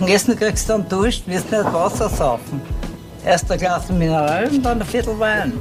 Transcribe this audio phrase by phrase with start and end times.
[0.00, 2.60] Und Essen kriegst du dann Dusch, wirst nicht Wasser saufen.
[3.24, 5.54] Erst ein Glas Mineral und dann ein Viertel Wein.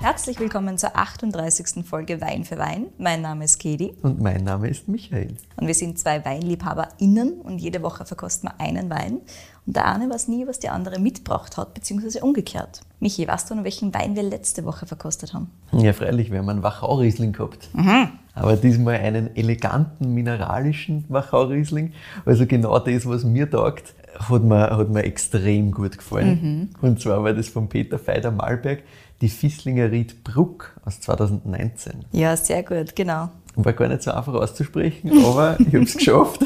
[0.00, 1.84] Herzlich willkommen zur 38.
[1.84, 2.86] Folge Wein für Wein.
[2.96, 3.92] Mein Name ist Kedi.
[4.02, 5.34] Und mein Name ist Michael.
[5.56, 9.20] Und wir sind zwei WeinliebhaberInnen und jede Woche verkosten wir einen Wein.
[9.68, 12.80] Und der eine weiß nie, was die andere mitgebracht hat, beziehungsweise umgekehrt.
[13.00, 15.50] Michi, weißt du noch, welchen Wein wir letzte Woche verkostet haben?
[15.72, 17.68] Ja, freilich, wir haben einen Wachau-Riesling gehabt.
[17.74, 18.08] Mhm.
[18.34, 21.92] Aber diesmal einen eleganten, mineralischen Wachau-Riesling.
[22.24, 26.70] Also genau das, was mir taugt, hat mir, hat mir extrem gut gefallen.
[26.80, 26.88] Mhm.
[26.88, 28.84] Und zwar war das von Peter Feider Malberg
[29.20, 32.06] die Fisslinger Ried Bruck aus 2019.
[32.12, 33.28] Ja, sehr gut, genau.
[33.56, 36.40] War gar nicht so einfach auszusprechen, aber ich habe es geschafft,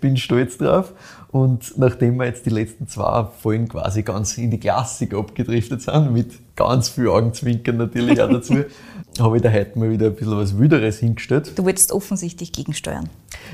[0.00, 0.92] bin stolz drauf.
[1.32, 6.12] Und nachdem wir jetzt die letzten zwei Folgen quasi ganz in die Klassik abgedriftet sind,
[6.12, 8.64] mit ganz viel Augenzwinkern natürlich auch dazu,
[9.18, 11.52] habe ich da heute mal wieder ein bisschen was Wilderes hingestellt.
[11.56, 13.08] Du willst offensichtlich gegensteuern.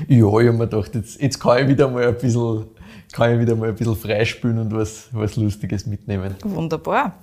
[0.09, 2.65] Ja, ich habe mir gedacht, jetzt, jetzt kann ich wieder mal ein bisschen,
[3.13, 6.35] kann ich wieder mal ein bisschen freispülen und was, was Lustiges mitnehmen.
[6.43, 7.13] Wunderbar.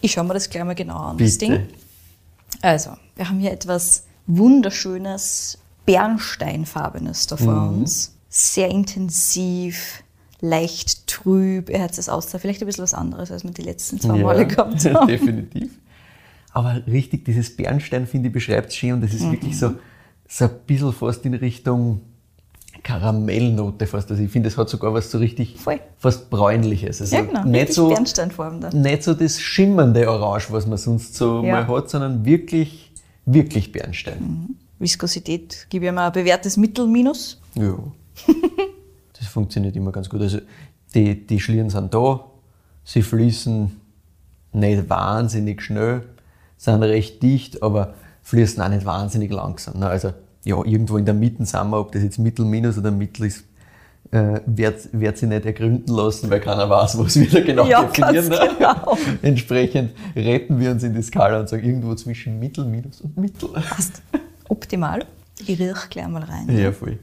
[0.00, 1.28] Ich schaue mir das gleich mal genau an, Bitte.
[1.28, 1.66] das Ding.
[2.62, 7.78] Also, wir haben hier etwas wunderschönes, Bernsteinfarbenes da vor Mhm.
[7.82, 8.15] uns.
[8.28, 10.02] Sehr intensiv,
[10.40, 11.70] leicht trüb.
[11.70, 14.46] Er hat es aussah vielleicht ein bisschen was anderes, als wir die letzten zwei Male
[14.46, 15.06] gehabt haben.
[15.06, 15.70] definitiv.
[16.52, 19.74] Aber richtig, dieses Bernstein, finde ich, beschreibt es schön und das ist wirklich so,
[20.28, 22.00] so ein bisschen fast in Richtung
[22.82, 24.10] Karamellnote fast.
[24.10, 25.80] Also ich finde, es hat sogar was so richtig Voll.
[25.98, 27.00] fast bräunliches.
[27.00, 27.44] Also Ja, genau.
[27.44, 27.88] nicht so,
[28.72, 31.52] nicht so das schimmernde Orange, was man sonst so Ja.
[31.52, 32.92] mal hat, sondern wirklich,
[33.24, 34.56] wirklich Bernstein.
[34.78, 37.40] Viskosität gebe ich mal ein bewährtes Mittel minus.
[37.54, 37.76] Ja.
[39.18, 40.20] Das funktioniert immer ganz gut.
[40.20, 40.38] Also
[40.94, 42.24] die, die Schlieren sind da,
[42.84, 43.70] sie fließen
[44.52, 46.02] nicht wahnsinnig schnell,
[46.56, 49.78] sind recht dicht, aber fließen auch nicht wahnsinnig langsam.
[49.80, 49.86] ne?
[49.86, 50.12] Also
[50.44, 53.44] ja, irgendwo in der Mitte sind wir, ob das jetzt Mittel, Minus oder Mittel ist,
[54.12, 57.82] äh, wird, wird sich nicht ergründen lassen, weil keiner weiß, was wir da genau Ja,
[57.82, 58.28] definieren.
[58.28, 58.38] ne?
[58.56, 58.96] genau.
[59.22, 63.48] Entsprechend retten wir uns in die Skala und sagen irgendwo zwischen Mittel, Minus und Mittel.
[63.50, 64.00] Passt.
[64.48, 65.04] Optimal.
[65.40, 66.48] Ich rieche gleich mal rein.
[66.56, 66.98] Ja, voll.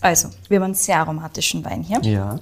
[0.00, 2.00] Also, wir haben einen sehr aromatischen Wein hier.
[2.02, 2.40] Ja.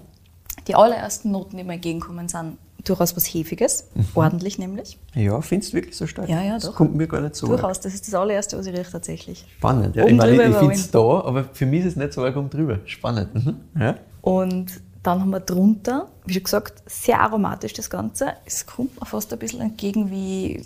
[0.67, 3.85] Die allerersten Noten, die mir entgegenkommen, sind durchaus was Hefiges.
[4.15, 4.99] Ordentlich nämlich.
[5.15, 6.29] Ja, findest du wirklich so stark?
[6.29, 6.75] Ja, ja, Das doch.
[6.75, 7.47] kommt mir gar nicht so.
[7.47, 7.79] Durchaus.
[7.81, 9.47] Das ist das allererste, was ich rieche tatsächlich.
[9.59, 9.95] Spannend.
[9.97, 12.25] Ja, Oben ich meine, ich finde es da, aber für mich ist es nicht so
[12.25, 12.81] arg um drüber.
[12.87, 13.35] Spannend.
[13.35, 13.57] Mhm.
[13.79, 13.97] Ja.
[14.23, 18.33] Und dann haben wir drunter, wie schon gesagt, sehr aromatisch das Ganze.
[18.45, 20.65] Es kommt mir fast ein bisschen entgegen wie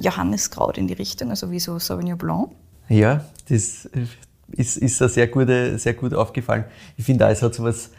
[0.00, 2.50] Johanniskraut in die Richtung, also wie so Sauvignon Blanc.
[2.88, 3.88] ja, das
[4.52, 6.64] ist, ist ein sehr, gute, sehr gut aufgefallen.
[6.96, 7.90] Ich finde auch, es hat so was,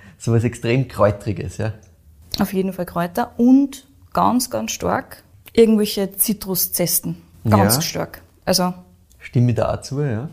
[0.43, 1.57] extrem Kräutriges.
[1.57, 1.73] Ja.
[2.39, 5.23] Auf jeden Fall Kräuter und ganz, ganz stark
[5.53, 7.17] irgendwelche Zitruszersten.
[7.49, 7.81] Ganz Ja.
[7.81, 8.21] stark.
[8.45, 8.73] Also
[9.19, 10.29] Stimme da auch zu, ja.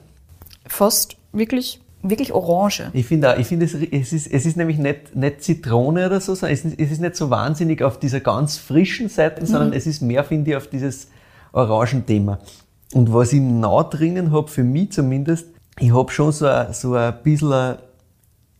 [0.67, 2.91] fast wirklich, wirklich Orange.
[2.93, 6.21] Ich finde auch, ich finde es, es, ist, es ist nämlich nicht, nicht Zitrone oder
[6.21, 9.73] so, sondern es ist, es ist nicht so wahnsinnig auf dieser ganz frischen Seite, sondern
[9.73, 11.09] es ist mehr, finde ich, auf dieses
[11.53, 12.39] Orangenthema.
[12.93, 15.49] Und was ich nah drinnen habe, für mich zumindest,
[15.79, 17.77] ich habe schon so ein, so ein bisschen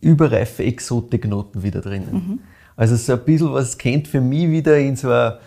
[0.01, 2.41] überreife Exotiknoten wieder drinnen.
[2.75, 5.39] Also so ein bisschen was kennt für mich wieder in so eine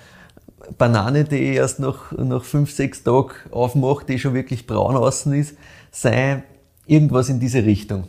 [0.77, 5.33] Banane, die ich erst nach, nach fünf, sechs Tagen aufmache, die schon wirklich braun außen
[5.35, 5.57] ist,
[5.91, 6.43] sei
[6.87, 8.05] irgendwas in diese Richtung.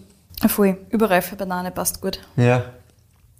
[0.48, 0.78] Voll.
[0.90, 2.20] Überreife Banane passt gut.
[2.36, 2.64] Ja.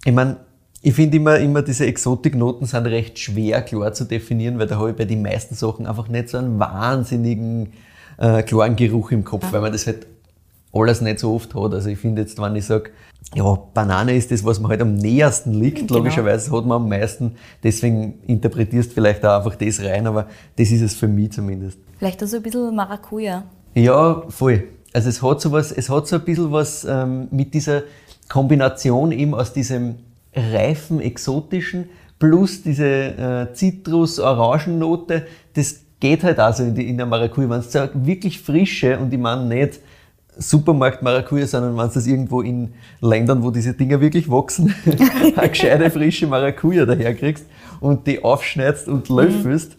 [0.04, 0.36] Ich meine,
[0.80, 4.90] ich finde immer, immer diese Exotiknoten sind recht schwer klar zu definieren, weil da habe
[4.90, 7.72] ich bei den meisten Sachen einfach nicht so einen wahnsinnigen
[8.18, 10.06] äh, klaren Geruch im Kopf, weil man das halt
[10.72, 11.74] alles nicht so oft hat.
[11.74, 12.90] Also ich finde jetzt, wenn ich sage,
[13.34, 15.96] ja, Banane ist das, was mir halt am nähersten liegt, Genau.
[15.98, 20.70] logischerweise hat man am meisten, deswegen interpretierst du vielleicht auch einfach das rein, aber das
[20.70, 21.78] ist es für mich zumindest.
[21.98, 23.44] Vielleicht auch so ein bisschen Maracuja.
[23.74, 24.64] Ja, voll.
[24.92, 27.82] Also es hat so was, es hat so ein bisschen was ähm, mit dieser
[28.28, 29.96] Kombination eben aus diesem
[30.34, 31.88] reifen, exotischen
[32.18, 37.48] plus diese äh, Zitrus-Orangennote, das geht halt also in, die, in der Maracuja.
[37.48, 39.80] Wenn es wirklich frische, und ich meine nicht
[40.36, 44.74] Supermarkt Maracuja, sondern wenn es das irgendwo in Ländern, wo diese Dinger wirklich wachsen,
[45.36, 47.44] eine gescheite frische Maracuja daherkriegst
[47.80, 49.76] und die aufschneidest und löffelst,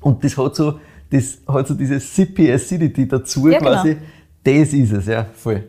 [0.00, 0.80] und das hat so,
[1.10, 3.94] das hat so diese sippy Acidity dazu Ja, quasi.
[3.94, 4.00] genau.
[4.44, 5.64] Das ist es, ja, voll.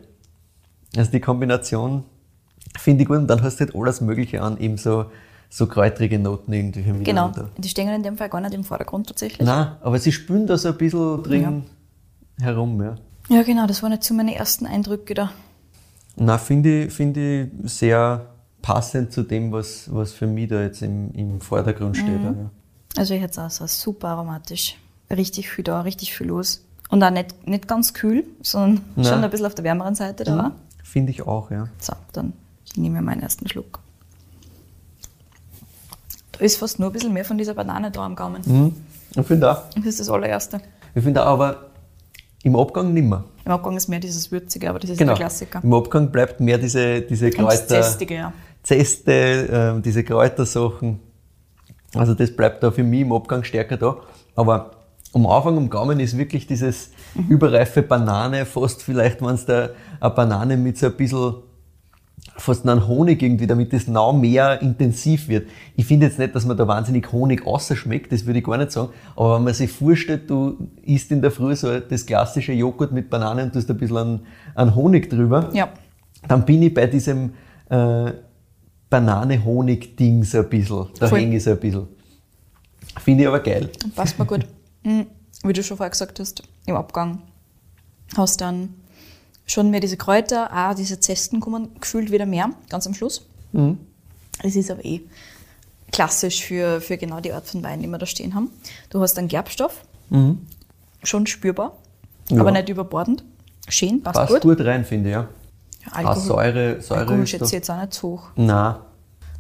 [0.96, 2.04] Also die Kombination
[2.80, 5.06] finde ich gut und dann hast du halt alles Mögliche an, eben so,
[5.50, 7.04] so kräutrige Noten irgendwie für mich.
[7.04, 7.32] Genau.
[7.58, 9.46] Die stehen in dem Fall gar nicht im Vordergrund tatsächlich.
[9.46, 11.64] Nein, aber sie spülen da so ein bisschen drin
[12.40, 12.96] herum, ja.
[13.32, 13.66] Ja, genau.
[13.66, 15.32] Das waren jetzt so meine ersten Eindrücke da.
[16.18, 18.26] Na, finde ich, finde ich sehr
[18.62, 22.20] passend zu dem, was, was für mich da jetzt im, im Vordergrund steht.
[22.20, 22.26] Mhm.
[22.26, 22.52] Ja.
[22.98, 24.78] Also ich hätte es auch so super aromatisch.
[25.10, 26.66] Richtig viel da, richtig viel los.
[26.90, 29.06] Und auch nicht, nicht ganz kühl, sondern Nein.
[29.06, 30.36] schon ein bisschen auf der wärmeren Seite da.
[30.36, 30.52] war.
[30.84, 31.70] Finde ich auch, ja.
[31.80, 32.34] So, dann
[32.76, 33.80] nehme ich meinen ersten Schluck.
[36.34, 38.42] Da ist fast nur ein bisschen mehr von dieser Banane da am Gaumen.
[38.46, 38.76] Mhm.
[39.16, 39.64] Ich finde auch.
[39.74, 40.60] Das ist das allererste.
[40.94, 41.71] Ich finde auch, aber
[42.44, 43.26] im Abgang nimmer.
[43.46, 45.12] Im Abgang ist mehr dieses Würzige, aber das ist Genau.
[45.12, 45.62] der Klassiker.
[45.64, 47.82] Im Abgang bleibt mehr diese, diese Und das Kräuter.
[47.84, 48.34] Zestige, ja.
[48.64, 49.12] Zeste,
[49.52, 51.00] ähm, diese Kräutersachen.
[51.96, 53.98] Also das bleibt da für mich im Abgang stärker da.
[54.36, 54.72] Aber
[55.14, 56.92] am Anfang am Gaumen ist wirklich dieses
[57.30, 61.36] überreife Banane, fast vielleicht, wenn es da eine Banane mit so ein bisschen
[62.38, 65.48] fast einen Honig irgendwie, damit das noch mehr intensiv wird.
[65.76, 67.44] Ich finde jetzt nicht, dass man da wahnsinnig Honig
[67.74, 68.90] schmeckt, das würde ich gar nicht sagen.
[69.16, 73.10] Aber wenn man sich vorstellt, du isst in der Früh so das klassische Joghurt mit
[73.10, 74.20] Bananen und tust ein bisschen einen,
[74.56, 75.70] einen Honig drüber Ja.
[76.28, 77.34] dann bin ich bei diesem
[77.70, 78.12] äh,
[78.90, 80.88] Banane-Honig-Ding so ein bisschen.
[81.00, 81.88] Da hänge ich so ein bisschen.
[83.00, 83.70] Finde ich aber geil.
[83.96, 84.46] Passt mir gut.
[84.84, 85.08] Mhm.
[85.44, 87.22] Wie du schon vorher gesagt hast, im Abgang
[88.16, 88.76] hast dann
[89.52, 93.28] schon mehr diese Kräuter, auch diese Zesten kommen gefühlt wieder mehr, ganz am Schluss.
[93.52, 93.78] Mhm.
[94.42, 95.02] Das ist aber eh
[95.92, 98.50] klassisch für, für genau die Art von Wein, die wir da stehen haben.
[98.90, 99.84] Du hast einen Gerbstoff,
[101.04, 101.78] schon spürbar,
[102.30, 102.36] Mhm.
[102.38, 102.42] Ja.
[102.42, 103.26] aber nicht überbordend.
[103.68, 104.42] Schön, passt, Passt gut.
[104.44, 104.62] gut.
[104.66, 105.28] rein, finde ich, ja.
[105.86, 108.30] Ja, Auch Alkohol, Säure, Säure Alkohol schätze ich jetzt auch nicht so hoch.
[108.36, 108.76] Nein,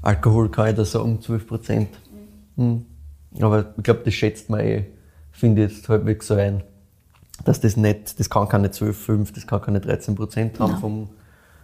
[0.02, 1.90] Alkohol kann ich da sagen, 12 Prozent.
[2.57, 2.86] Mhm.
[3.40, 4.86] Aber ich glaube, das schätzt man eh,
[5.31, 6.64] finde ich jetzt halbwegs so ein,
[7.46, 10.82] dass das nicht, das kann keine 12, 5, das kann keine 13 Prozent haben Nein.
[10.82, 11.10] vom,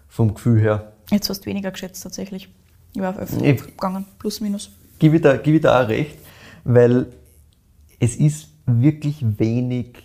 [0.07, 0.91] vom Gefühl her.
[1.11, 2.49] Jetzt hast du weniger geschätzt tatsächlich.
[2.93, 4.71] Ich war auf 11 Ich- gegangen, plus minus.
[4.99, 6.17] gebe ich, da, gebe ich da auch recht,
[6.63, 7.07] weil
[7.99, 9.97] es ist wirklich wenig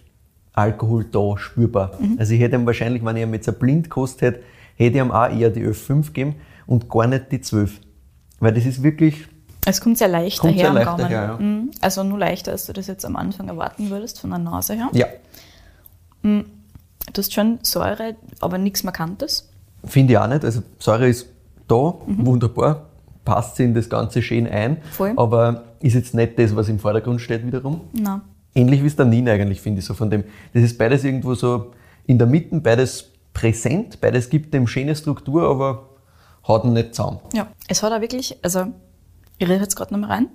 [0.55, 1.99] Alkohol da spürbar.
[2.19, 4.43] Also ich hätte ihm wahrscheinlich, wenn ich ihm jetzt ein Blindkost hätte,
[4.77, 6.35] hätte ich ihm auch eher die 11,5 gegeben
[6.67, 7.81] und gar nicht die 12.
[8.39, 9.27] Weil das ist wirklich,
[9.65, 11.39] Es kommt sehr leicht Kommt daher sehr leicht daher, ja.
[11.39, 11.71] Mhm.
[11.81, 14.91] Also nur leichter, als du das jetzt am Anfang erwarten würdest, von der Nase her.
[14.93, 15.07] ja,
[16.23, 16.45] Du
[17.19, 19.49] hast schon Säure, aber nichts Markantes.
[19.85, 20.45] finde ich auch nicht.
[20.45, 21.27] Also Säure ist
[21.69, 22.87] da, wunderbar,
[23.25, 25.13] passt in das Ganze schön ein, Voll.
[25.17, 27.81] aber ist jetzt nicht das, was im Vordergrund steht wiederum.
[27.93, 28.21] Nein.
[28.55, 30.25] Ähnlich wie es Tannin eigentlich, finde ich so von dem.
[30.53, 31.73] Das ist beides irgendwo so
[32.07, 35.89] in der Mitte, beides präsent, beides gibt dem schöne Struktur, aber
[36.45, 37.19] hat ihn nicht zusammen.
[37.33, 38.67] Ja, es hat auch wirklich, also
[39.39, 40.29] ich rede jetzt gerade nochmal rein.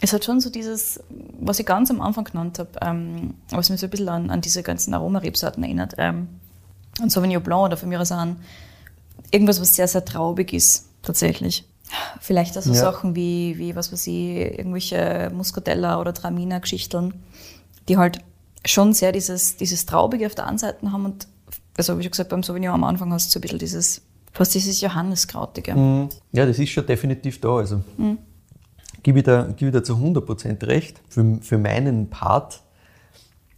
[0.00, 1.00] Es hat schon so dieses,
[1.40, 4.40] was ich ganz am Anfang genannt habe, ähm, was mich so ein bisschen an, an
[4.40, 5.94] diese ganzen Aromarebsorten erinnert.
[5.98, 6.28] Ähm,
[7.00, 8.36] an Sauvignon Blanc oder von mir aus an
[9.30, 11.64] irgendwas, was sehr, sehr traubig ist, tatsächlich.
[12.20, 12.80] Vielleicht also Ja.
[12.80, 17.14] Sachen wie, wie, was weiß ich, irgendwelche Muscatella oder Traminer-Geschichten,
[17.88, 18.18] die halt
[18.64, 21.28] schon sehr dieses, dieses Traubige auf der einen Seite haben und,
[21.76, 24.02] also wie schon gesagt, beim Sauvignon am Anfang hast du so ein bisschen dieses,
[24.32, 25.74] fast dieses Johanniskrautige.
[25.74, 26.08] Mhm.
[26.32, 27.56] Ja, das ist schon definitiv da.
[27.56, 27.82] Also
[29.06, 31.00] gebe ich da, gebe ich zu 100% recht.
[31.08, 32.60] Für, für meinen Part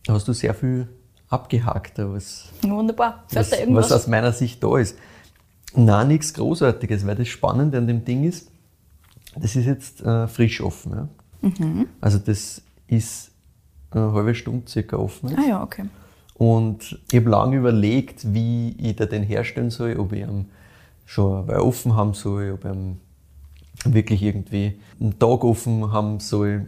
[0.06, 0.88] hast du sehr viel
[1.30, 3.24] abgehakt, was, Wunderbar.
[3.32, 4.98] Was, was aus meiner Sicht da ist.
[5.74, 8.50] Nein, nichts Großartiges, weil das Spannende an dem Ding ist,
[9.36, 10.92] das ist jetzt äh, frisch offen.
[10.92, 11.08] Ja?
[11.40, 11.86] Mhm.
[12.02, 13.30] Also das ist
[13.90, 15.30] eine halbe Stunde circa offen.
[15.30, 15.38] jetzt.
[15.38, 15.86] ah ja, okay.
[16.34, 20.50] Und ich habe lange überlegt, wie ich da den herstellen soll, ob ich ihn
[21.06, 23.00] schon offen haben soll, ob ich ihn
[23.84, 26.66] wirklich irgendwie einen Tag offen haben soll.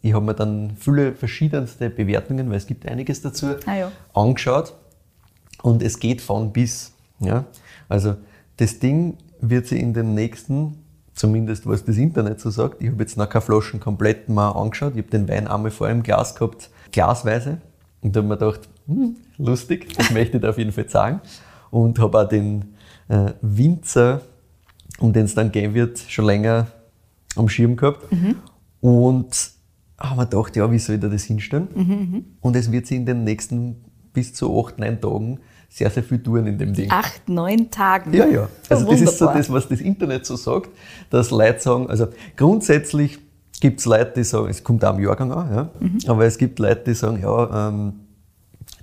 [0.00, 3.92] Ich habe mir dann viele verschiedenste Bewertungen, weil es gibt einiges dazu, Ah ja.
[4.14, 4.74] angeschaut.
[5.62, 6.92] Und es geht von bis.
[7.20, 7.44] Ja?
[7.88, 8.16] Also
[8.56, 10.78] das Ding wird sich in den nächsten,
[11.14, 14.92] zumindest was das Internet so sagt, ich habe jetzt noch keine Flaschen komplett mal angeschaut,
[14.94, 17.58] ich habe den Wein einmal vor im Glas gehabt, glasweise.
[18.02, 21.20] Und da habe mir gedacht, hm, lustig, das möchte ich dir auf jeden Fall sagen.
[21.70, 22.74] Und habe auch den
[23.08, 24.20] äh, Winzer,
[25.02, 26.68] um den es dann gehen wird, schon länger
[27.36, 28.04] am Schirm gehabt.
[28.80, 29.50] Und
[29.98, 32.24] habe mir gedacht, ja, wie soll ich da das hinstellen?
[32.40, 33.76] Und es wird sich in den nächsten
[34.12, 36.90] bis zu acht, neun Tagen sehr, sehr viel tun in dem Ding.
[36.90, 38.12] Acht, neun Tagen.
[38.12, 38.48] Ja, ja.
[38.68, 39.36] Also das ist so Wunderbar.
[39.38, 40.68] das, was das Internet so sagt,
[41.08, 43.18] dass Leute sagen, also grundsätzlich
[43.60, 45.98] gibt es Leute, die sagen, es kommt auch am Jahrgang an, ja, Mhm.
[46.08, 47.92] aber es gibt Leute, die sagen, ja, ähm,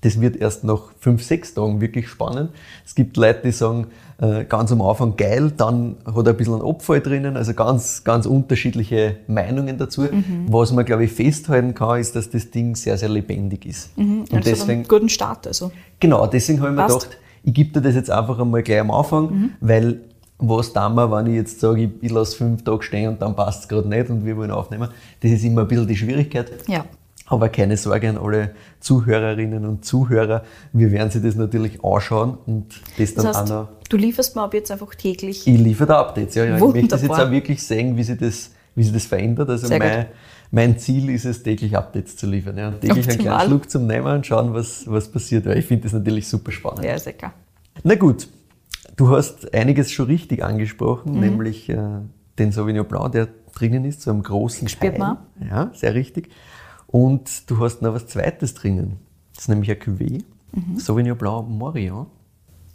[0.02, 2.52] das wird erst nach fünf, sechs Tagen wirklich spannend.
[2.86, 3.88] Es gibt Leute, die sagen,
[4.22, 8.04] äh, ganz am Anfang geil, dann hat er ein bisschen einen Abfall drinnen, also ganz,
[8.04, 10.02] ganz unterschiedliche Meinungen dazu.
[10.02, 10.46] Mhm.
[10.48, 13.92] Was man, glaube ich, festhalten kann, ist, dass das Ding sehr, sehr lebendig ist.
[13.96, 15.48] Und Also deswegen, einen guten Start.
[15.48, 15.72] Also.
[16.00, 18.92] Genau, deswegen habe ich mir gedacht, ich gebe dir das jetzt einfach einmal gleich am
[18.92, 20.02] Anfang, weil
[20.38, 23.36] was tun wir, wenn ich jetzt sage, ich, ich lasse fünf Tage stehen und dann
[23.36, 24.90] passt es gerade nicht und wir wollen aufnehmen.
[25.22, 26.52] Das ist immer ein bisschen die Schwierigkeit.
[26.68, 26.86] Ja.
[27.32, 30.44] Aber keine Sorge an alle Zuhörerinnen und Zuhörer,
[30.74, 33.70] wir werden sich das natürlich anschauen und das dann Das heißt, auch noch.
[33.88, 35.46] du lieferst mir ab jetzt einfach täglich.
[35.48, 36.58] Ich liefere da Updates, ja, ja.
[36.58, 39.50] Ich möchte das jetzt auch wirklich sehen, wie sich das, wie sich das verändert.
[39.50, 40.08] Also Sehr mein, gut.
[40.52, 42.58] mein Ziel ist es, täglich Updates zu liefern.
[42.58, 42.70] Ja.
[42.70, 43.36] Und täglich einen Optimal.
[43.38, 45.46] kleinen Schluck zum Nehmen und schauen, was, was passiert.
[45.46, 46.84] Weil ich finde das natürlich super spannend.
[46.84, 47.34] Ja, ja klar.
[47.84, 48.28] Na gut,
[48.98, 51.20] Du hast einiges schon richtig angesprochen, Mhm.
[51.22, 51.78] nämlich äh,
[52.38, 55.00] den Sauvignon Blanc, der drinnen ist, so einem großen Spürt Teil.
[55.00, 55.18] man.
[55.50, 56.30] Ja, sehr richtig.
[56.92, 58.98] Und du hast noch was Zweites drinnen.
[59.34, 60.24] Das ist nämlich ein Cuvée.
[60.52, 60.80] Mhm.
[60.80, 62.08] Sauvignon Blanc Morillon.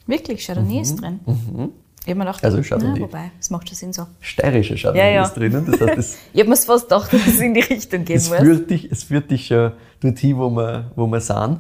[0.06, 1.20] Wirklich, Chardonnay ist drin.
[1.26, 2.46] Ich habe mir gedacht, Mhm.
[2.46, 2.98] Also Chardonnay.
[3.00, 4.06] na, wobei, das macht schon Sinn so.
[4.20, 5.24] Steirischer Chardonnay Ja, ja.
[5.24, 5.66] ist drinnen.
[5.68, 8.28] Das heißt, es, Ich habe mir fast gedacht, dass es in die Richtung gehen es,
[8.28, 8.38] muss.
[8.38, 11.58] führt dich, es führt dich schon dorthin, wo wir, wo wir sind.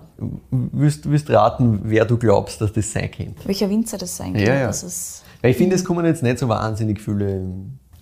[0.50, 3.46] Willst, willst raten, wer du glaubst, dass das sein könnte?
[3.46, 4.54] Welcher Winzer das sein Ja, kann.
[4.60, 4.66] ja.
[4.68, 7.42] Das Weil ich finde, es kommen jetzt nicht so wahnsinnig viele.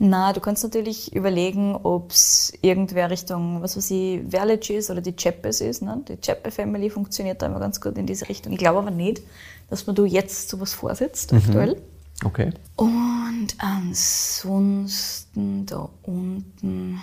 [0.05, 5.01] Na, du kannst natürlich überlegen, ob es irgendwer Richtung, was weiß ich, Verlic ist oder
[5.01, 5.81] die Cheppes ist.
[5.81, 6.03] Ne?
[6.09, 8.53] Die Cheppe Family funktioniert da immer ganz gut in diese Richtung.
[8.53, 9.23] Ich glaube aber nicht,
[9.71, 11.81] dass man du jetzt sowas vorsetzt, aktuell.
[12.25, 12.51] Okay.
[12.75, 14.87] Und ansonsten
[15.67, 17.01] da unten.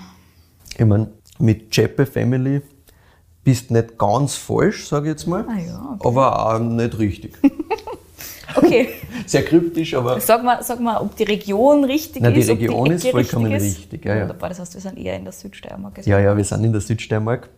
[0.78, 2.62] Ich meine, mit Chepe Family
[3.46, 5.46] bist nicht ganz falsch, sage ich jetzt mal.
[5.48, 6.06] Ah ja, okay.
[6.06, 7.38] Aber auch nicht richtig.
[8.56, 8.90] Okay,
[9.26, 12.50] Sehr kryptisch, aber sag mal, sag mal, ob die Region richtig Nein, die ist.
[12.50, 13.72] ob Region ist Ecke vollkommen richtig.
[13.72, 13.78] ist.
[13.80, 14.22] richtig, ja, ja.
[14.24, 15.98] Wunderbar, das heißt, wir sind eher in der Südsteiermark.
[15.98, 16.08] jetzt.
[16.08, 17.50] ja, ja, wir sind in der Südsteiermark.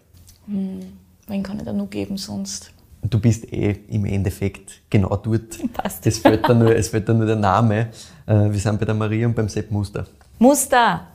[0.48, 2.72] Wen kann ich da nur geben sonst?
[3.04, 5.58] Du bist eh im Endeffekt genau dort.
[5.74, 6.06] Passt.
[6.06, 7.88] Es fällt dann nur, es fällt dann nur der Name.
[8.28, 10.06] Äh, Wir sind bei der Maria und beim Sepp Muster.
[10.38, 11.08] Muster!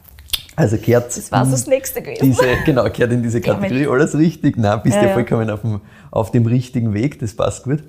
[0.56, 2.24] Also gehört Das war so das nächste gewesen.
[2.24, 3.86] diese, genau, gehört in diese Kategorie.
[3.86, 4.56] Alles richtig.
[4.56, 5.12] Nein, bist ja, ja.
[5.12, 5.80] vollkommen auf dem,
[6.10, 7.18] auf dem richtigen Weg.
[7.20, 7.82] Das passt gut.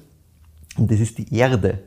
[0.78, 1.80] Und das ist die Erde.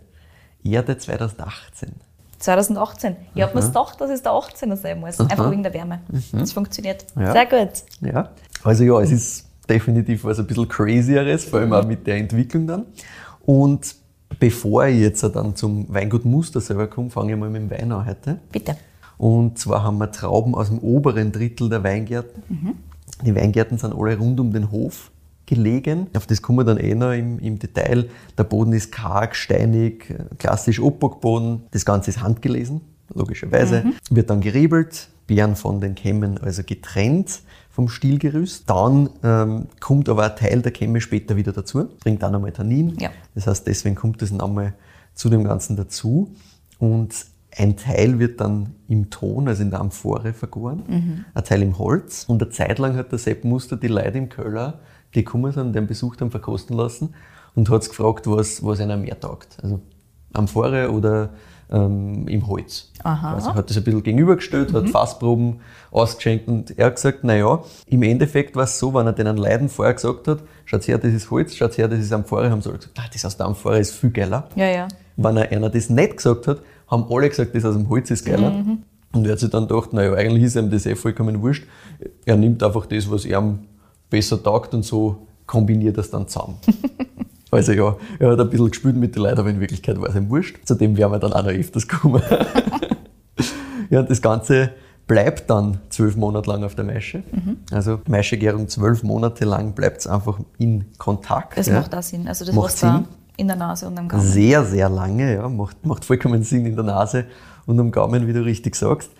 [0.62, 1.90] Erde 2018.
[2.38, 3.16] 2018.
[3.34, 5.20] Ich habe mir gedacht, dass es der 18er sein muss.
[5.20, 6.00] Einfach wegen der Wärme.
[6.32, 7.06] Das funktioniert.
[7.16, 7.32] Ja.
[7.32, 7.84] Sehr gut.
[8.00, 8.30] Ja,
[8.64, 12.66] also ja, es ist definitiv was ein bisschen crazieres, vor allem auch mit der Entwicklung
[12.66, 12.86] dann.
[13.44, 13.94] Und
[14.38, 17.92] bevor ich jetzt dann zum Weingut Muster selber komme, fange ich mal mit dem Wein
[17.92, 18.38] an heute.
[18.50, 18.76] Bitte.
[19.18, 22.42] Und zwar haben wir Trauben aus dem oberen Drittel der Weingärten.
[23.22, 25.10] Die Weingärten sind alle rund um den Hof
[25.50, 26.06] gelegen.
[26.16, 28.08] Auf das kommen wir dann eh noch im, im Detail.
[28.38, 31.64] Der Boden ist karg, steinig, klassisch Obbockboden.
[31.72, 32.80] Das Ganze ist handgelesen,
[33.12, 33.84] logischerweise.
[34.10, 38.70] Wird dann geriebelt, Beeren von den Kämmen also getrennt vom Stielgerüst.
[38.70, 42.96] Dann ähm, kommt aber ein Teil der Kämme später wieder dazu, bringt auch nochmal Tannin.
[42.98, 43.10] Ja.
[43.34, 44.74] Das heißt, deswegen kommt das nochmal
[45.14, 46.32] zu dem Ganzen dazu.
[46.78, 47.26] Und
[47.56, 50.84] ein Teil wird dann im Ton, also in der Amphore, vergoren,
[51.34, 52.24] ein Teil im Holz.
[52.28, 54.78] Und eine Zeit lang hat der Sepp Muster die Leute im Köller,
[55.14, 57.14] die gekommen sind, den besucht haben, verkosten lassen
[57.54, 59.58] und hat gefragt, was, was einer mehr taugt.
[59.62, 59.80] Also
[60.32, 61.30] Amphore oder
[61.70, 62.90] ähm, im Holz.
[63.02, 63.34] Aha.
[63.34, 68.02] Also hat das ein bisschen gegenübergestellt, hat Fassproben ausgeschenkt und er hat gesagt, naja, im
[68.02, 71.30] Endeffekt war es so, wenn er den Leuten vorher gesagt hat, schaut her, das ist
[71.30, 73.78] Holz, schaut her, das ist Amphore, haben sie alle gesagt, ah, das aus der Amphore
[73.78, 74.48] ist viel geiler.
[74.56, 74.88] Ja, ja.
[75.16, 78.24] Wenn er einer das nicht gesagt hat, haben alle gesagt, das aus dem Holz ist
[78.24, 78.64] geiler.
[79.12, 81.66] Und er hat sich dann gedacht, naja, eigentlich ist ihm das eh vollkommen wurscht.
[82.24, 83.60] Er nimmt einfach das, was ihm
[84.10, 86.58] besser taugt und so kombiniert er es dann zusammen.
[87.50, 90.16] also ja, er hat ein bisschen gespielt mit den Leuten, aber in Wirklichkeit war es
[90.16, 90.58] ihm wurscht.
[90.64, 92.22] Zudem werden wir dann auch noch öfters kommen.
[93.90, 94.70] ja, und das Ganze
[95.06, 97.24] bleibt dann zwölf Monate lang auf der Maische.
[97.72, 101.58] Also Maischegärung zwölf Monate lang bleibt es einfach in Kontakt.
[101.58, 101.74] Das ja.
[101.74, 102.28] macht auch Sinn.
[102.28, 103.06] Also das Macht Sinn.
[103.36, 104.22] in der Nase und am Gaumen.
[104.22, 105.48] Sehr, sehr lange, ja.
[105.48, 107.24] Macht, macht vollkommen Sinn in der Nase
[107.66, 109.10] und am Gaumen, wie du richtig sagst.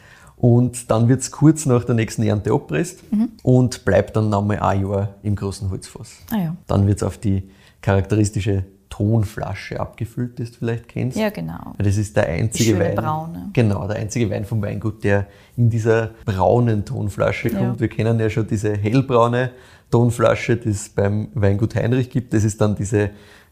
[0.40, 3.00] Und dann wird es kurz nach der nächsten Ernte abpresst
[3.42, 6.12] und bleibt dann nochmal ein Jahr im großen Holzfass.
[6.30, 6.56] Ah ja.
[6.66, 7.50] Dann wird es auf die
[7.82, 11.16] charakteristische Tonflasche abgefüllt, die du vielleicht kennst.
[11.16, 11.74] Ja, genau.
[11.78, 12.94] Das ist der einzige Wein.
[12.96, 13.50] braune.
[13.52, 17.60] Genau, der einzige Wein vom Weingut, der in dieser braunen Tonflasche kommt.
[17.62, 17.80] Ja.
[17.80, 19.50] Wir kennen ja schon diese hellbraune
[19.90, 22.32] Tonflasche, die es beim Weingut Heinrich gibt.
[22.32, 23.10] Das ist dann diese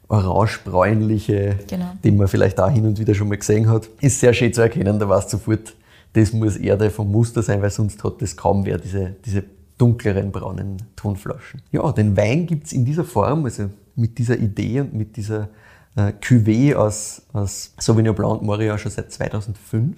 [0.08, 1.86] orange-bräunliche, Genau.
[2.02, 3.88] die man vielleicht auch hin und wieder schon mal gesehen hat.
[4.00, 5.74] Ist sehr schön zu erkennen, da weißt du sofort,
[6.12, 9.44] das muss Erde vom Muster sein, weil sonst hat das kaum wer, diese, diese
[9.76, 11.62] dunkleren braunen Tonflaschen.
[11.70, 15.48] Ja, den Wein gibt's in dieser Form, also mit dieser Idee und mit dieser
[15.96, 19.96] äh, Cuvée aus, aus Sauvignon Blanc und Morillon schon seit 2005.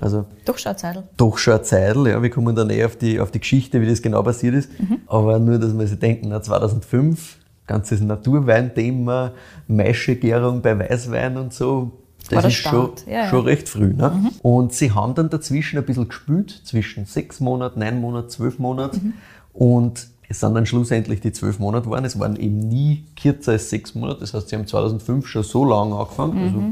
[0.00, 1.02] Also Doch, schau Zeitl.
[1.16, 3.86] doch schon eine Zeit, ja, wir kommen dann eh auf die, auf die Geschichte, wie
[3.86, 4.70] das genau passiert ist.
[5.06, 9.32] Aber nur, dass wir sich denken, na, 2005, ganzes Naturweinthema,
[9.68, 11.92] Maischegärung bei Weißwein und so,
[12.30, 13.28] Das der ist schon, ja, ja.
[13.28, 13.92] schon recht früh.
[13.92, 14.30] Ne?
[14.42, 19.14] Und sie haben dann dazwischen ein bisschen gespült, zwischen sechs Monaten, neun Monaten, zwölf Monaten.
[19.52, 22.04] Und es sind dann schlussendlich die zwölf Monate geworden.
[22.04, 24.20] Es waren eben nie kürzer als sechs Monate.
[24.20, 26.62] Das heißt, sie haben 2005 schon so lange angefangen, also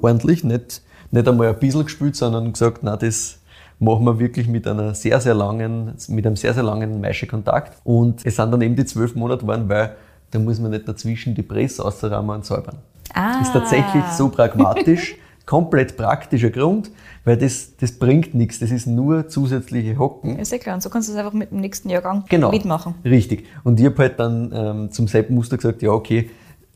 [0.00, 3.38] ordentlich, nicht, nicht einmal ein bisschen gespült, sondern gesagt, na das
[3.78, 7.80] machen wir wirklich mit einer sehr, sehr langen, mit einem sehr, sehr langen Maischekontakt.
[7.84, 9.94] Und es sind dann eben die zwölf Monate geworden, weil
[10.30, 12.78] da muss man nicht dazwischen die Presse ausrahmen und säubern.
[13.14, 13.40] Ah.
[13.40, 16.90] Ist tatsächlich so pragmatisch, komplett praktischer Grund,
[17.24, 20.38] weil das, das bringt nichts, das ist nur zusätzliche Hocken.
[20.38, 20.74] Ist ja klar.
[20.74, 22.50] Und so kannst du es einfach mit dem nächsten Jahrgang Genau.
[22.50, 22.94] mitmachen.
[23.04, 23.46] Richtig.
[23.64, 26.30] Und ich habe halt dann ähm, zum Sepp Muster gesagt, ja okay,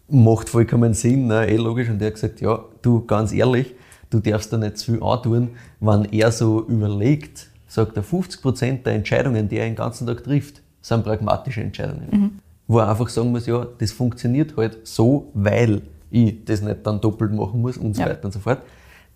[0.09, 1.47] macht vollkommen Sinn, ne?
[1.49, 1.89] eh logisch.
[1.89, 3.75] Und der hat gesagt, ja, du, ganz ehrlich,
[4.11, 5.51] du darfst da nicht zu viel antun.
[5.81, 10.63] Wenn er so überlegt, sagt er, 50% der Entscheidungen, die er den ganzen Tag trifft,
[10.83, 12.09] sind pragmatische Entscheidungen.
[12.11, 12.31] Mhm.
[12.67, 17.01] Wo er einfach sagen muss, ja, das funktioniert halt so, weil ich das nicht dann
[17.01, 18.09] doppelt machen muss und so Ja.
[18.09, 18.63] weiter und so fort.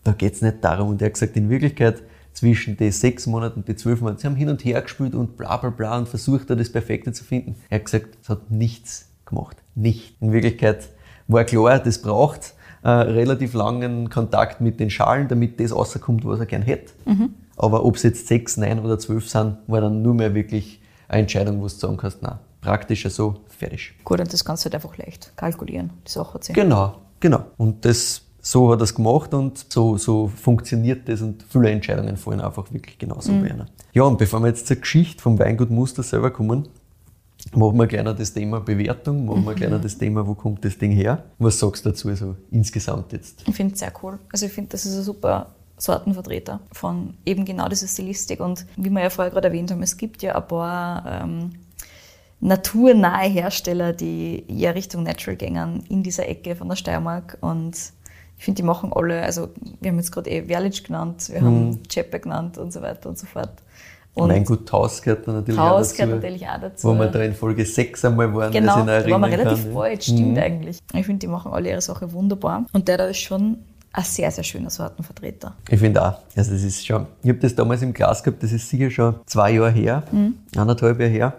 [0.03, 0.89] Da geht es nicht darum.
[0.91, 4.27] Und er hat gesagt, in Wirklichkeit zwischen den sechs Monaten und den zwölf Monaten, sie
[4.27, 7.25] haben hin und her gespielt und bla bla bla und versucht da das Perfekte zu
[7.25, 7.55] finden.
[7.71, 9.57] Er hat gesagt, es hat nichts gemacht.
[9.75, 10.17] Nicht.
[10.21, 10.89] In Wirklichkeit
[11.29, 16.41] war klar, das braucht äh, relativ langen Kontakt mit den Schalen, damit das rauskommt, was
[16.41, 16.93] er gern hätte.
[17.57, 21.23] Aber ob es jetzt sechs, neun oder zwölf sind, war dann nur mehr wirklich eine
[21.23, 23.95] Entscheidung, wo du sagen kannst, nein, praktisch so, fertig.
[24.05, 27.45] Gut, und das kannst du halt einfach leicht kalkulieren, die Sache zu Genau, genau.
[27.57, 32.17] Und das, so hat er es gemacht und so, so funktioniert das und viele Entscheidungen
[32.17, 33.67] fallen einfach wirklich genauso bei einer.
[33.93, 36.69] Ja, und bevor wir jetzt zur Geschichte vom Weingut Muster selber kommen,
[37.55, 40.65] machen wir gleich noch das Thema Bewertung, machen wir gleich noch das Thema, wo kommt
[40.65, 41.25] das Ding her.
[41.39, 43.45] Was sagst du dazu so insgesamt jetzt?
[43.47, 44.19] Ich finde es sehr cool.
[44.33, 48.41] Also ich finde, das ist ein super Sortenvertreter von eben genau dieser Stilistik.
[48.41, 51.51] Und wie wir ja vorher gerade erwähnt haben, es gibt ja ein paar ähm,
[52.45, 57.39] naturnahe Hersteller, die eher Richtung Natural gängern in dieser Ecke von der Steiermark.
[57.41, 57.75] Und
[58.37, 59.49] ich finde, die machen alle, also
[59.81, 63.19] wir haben jetzt gerade eh Werlitsch genannt, wir haben Chepe genannt und so weiter und
[63.19, 63.51] so fort.
[64.13, 66.23] Und Weingut Haus gehört da natürlich Haus auch gehört dazu.
[66.23, 66.89] natürlich auch dazu.
[66.89, 69.75] Wo wir da in Folge 6 einmal waren, Genau, das da waren wir relativ kann,
[69.75, 70.15] bald, ja.
[70.15, 70.79] stimmt eigentlich.
[70.93, 72.67] Ich finde, die machen alle ihre Sache wunderbar.
[72.73, 73.59] Und der da ist schon
[73.93, 75.57] ein sehr, sehr schöner Sortenvertreter.
[75.69, 76.19] Ich finde auch.
[76.37, 79.15] Also das ist schon, ich habe das damals im Glas gehabt, das ist sicher schon
[79.27, 80.03] zwei Jahre her,
[80.55, 81.33] anderthalb Jahre her.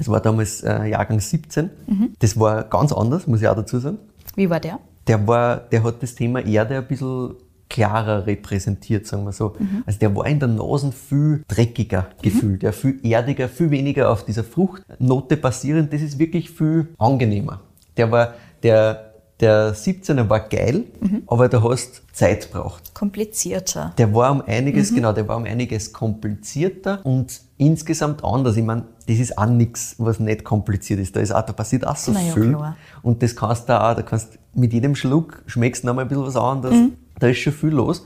[0.00, 1.70] Es war damals äh, Jahrgang 17.
[2.18, 3.98] Das war ganz anders, muss ich auch dazu sagen.
[4.34, 4.78] Wie war der?
[5.06, 7.34] Der, war, der hat das Thema Erde ein bisschen
[7.68, 9.56] klarer repräsentiert, sagen wir so.
[9.86, 14.24] Also der war in der Nase viel dreckiger gefühlt, ja, viel erdiger, viel weniger auf
[14.24, 15.92] dieser Fruchtnote basierend.
[15.92, 17.60] Das ist wirklich viel angenehmer.
[17.96, 19.09] Der war, der,
[19.40, 20.84] der 17er war geil,
[21.26, 22.94] aber da hast Zeit braucht.
[22.94, 23.94] Komplizierter.
[23.96, 28.56] Der war um einiges, genau, der war um einiges komplizierter und insgesamt anders.
[28.56, 31.16] Ich meine, das ist auch nichts, was nicht kompliziert ist.
[31.16, 32.50] Da ist auch, da passiert auch so Na ja, viel.
[32.50, 32.76] klar.
[33.02, 36.08] Und das kannst du auch, da kannst mit jedem Schluck schmeckst du noch mal ein
[36.08, 36.76] bisschen was anderes.
[36.76, 36.92] Mhm.
[37.18, 38.04] Da ist schon viel los.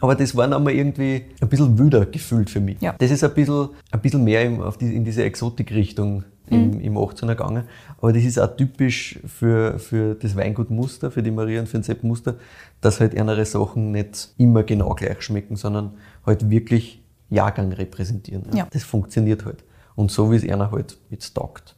[0.00, 2.76] Aber das war noch mal irgendwie ein bisschen wilder gefühlt für mich.
[2.80, 2.94] Ja.
[2.98, 6.24] Das ist ein bisschen, ein bisschen mehr auf die, in diese Exotik-Richtung Mhm.
[6.50, 7.64] Im, im 18er gegangen.
[7.98, 11.78] Aber das ist auch typisch für, für das Weingut Muster, für die Maria und für
[11.78, 12.34] den Sepp Muster,
[12.80, 15.94] dass halt andere Sachen nicht immer genau gleich schmecken, sondern
[16.26, 18.44] halt wirklich Jahrgang repräsentieren.
[18.54, 18.66] Ja.
[18.70, 19.64] Das funktioniert halt.
[19.96, 21.76] Und so wie es einer halt jetzt taugt.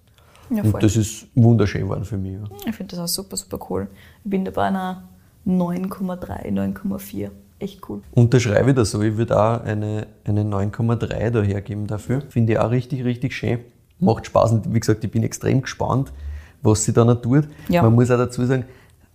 [0.51, 2.35] Ja, und das ist wunderschön geworden für mich.
[2.35, 2.45] Ja.
[2.67, 3.89] Ich finde das auch super, super cool.
[4.25, 5.09] Ich bin da bei einer
[5.47, 7.31] 9,3, 9,4.
[7.59, 8.03] Echt cool.
[8.13, 9.01] Unterschreibe ich das so.
[9.01, 12.21] Ich würde auch eine, eine 9,3 da hergeben dafür.
[12.29, 13.61] Finde ich auch richtig, richtig schön.
[13.99, 16.13] Macht Spaß und wie gesagt, ich bin extrem gespannt,
[16.63, 17.45] was sie da noch tut.
[17.69, 17.83] Ja.
[17.83, 18.65] Man muss auch dazu sagen,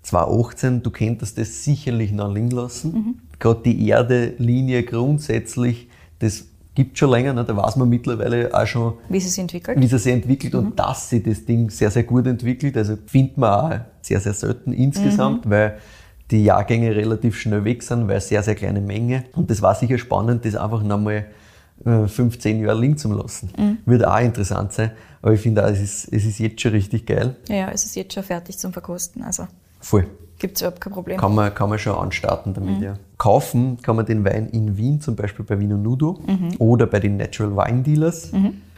[0.03, 3.21] 2018, du könntest das sicherlich noch liegen lassen.
[3.39, 5.87] Gerade die Erdelinie grundsätzlich,
[6.19, 7.43] das gibt schon länger, ne?
[7.43, 9.79] da weiß man mittlerweile auch schon, Wie sie sich entwickelt.
[9.79, 12.77] wie sie sich entwickelt und dass sie das Ding sehr, sehr gut entwickelt.
[12.77, 15.77] Also findet man auch sehr, sehr selten insgesamt, weil
[16.31, 19.25] die Jahrgänge relativ schnell weg sind, weil sehr, sehr kleine Menge.
[19.35, 21.25] Und das war sicher spannend, das einfach nochmal
[21.85, 23.49] äh, 15 Jahre liegen zu lassen.
[23.85, 24.91] Wird auch interessant sein.
[25.21, 27.35] Aber ich finde auch, es ist, es ist jetzt schon richtig geil.
[27.47, 29.23] Ja, es ist jetzt schon fertig zum Verkosten.
[29.23, 29.47] Also
[29.79, 30.07] Voll.
[30.39, 31.17] gibt es überhaupt kein Problem.
[31.17, 32.95] Kann man, kann man schon anstarten damit, ja.
[33.17, 36.19] Kaufen kann man den Wein in Wien, zum Beispiel bei Vino Nudo
[36.57, 38.31] oder bei den Natural Wine Dealers.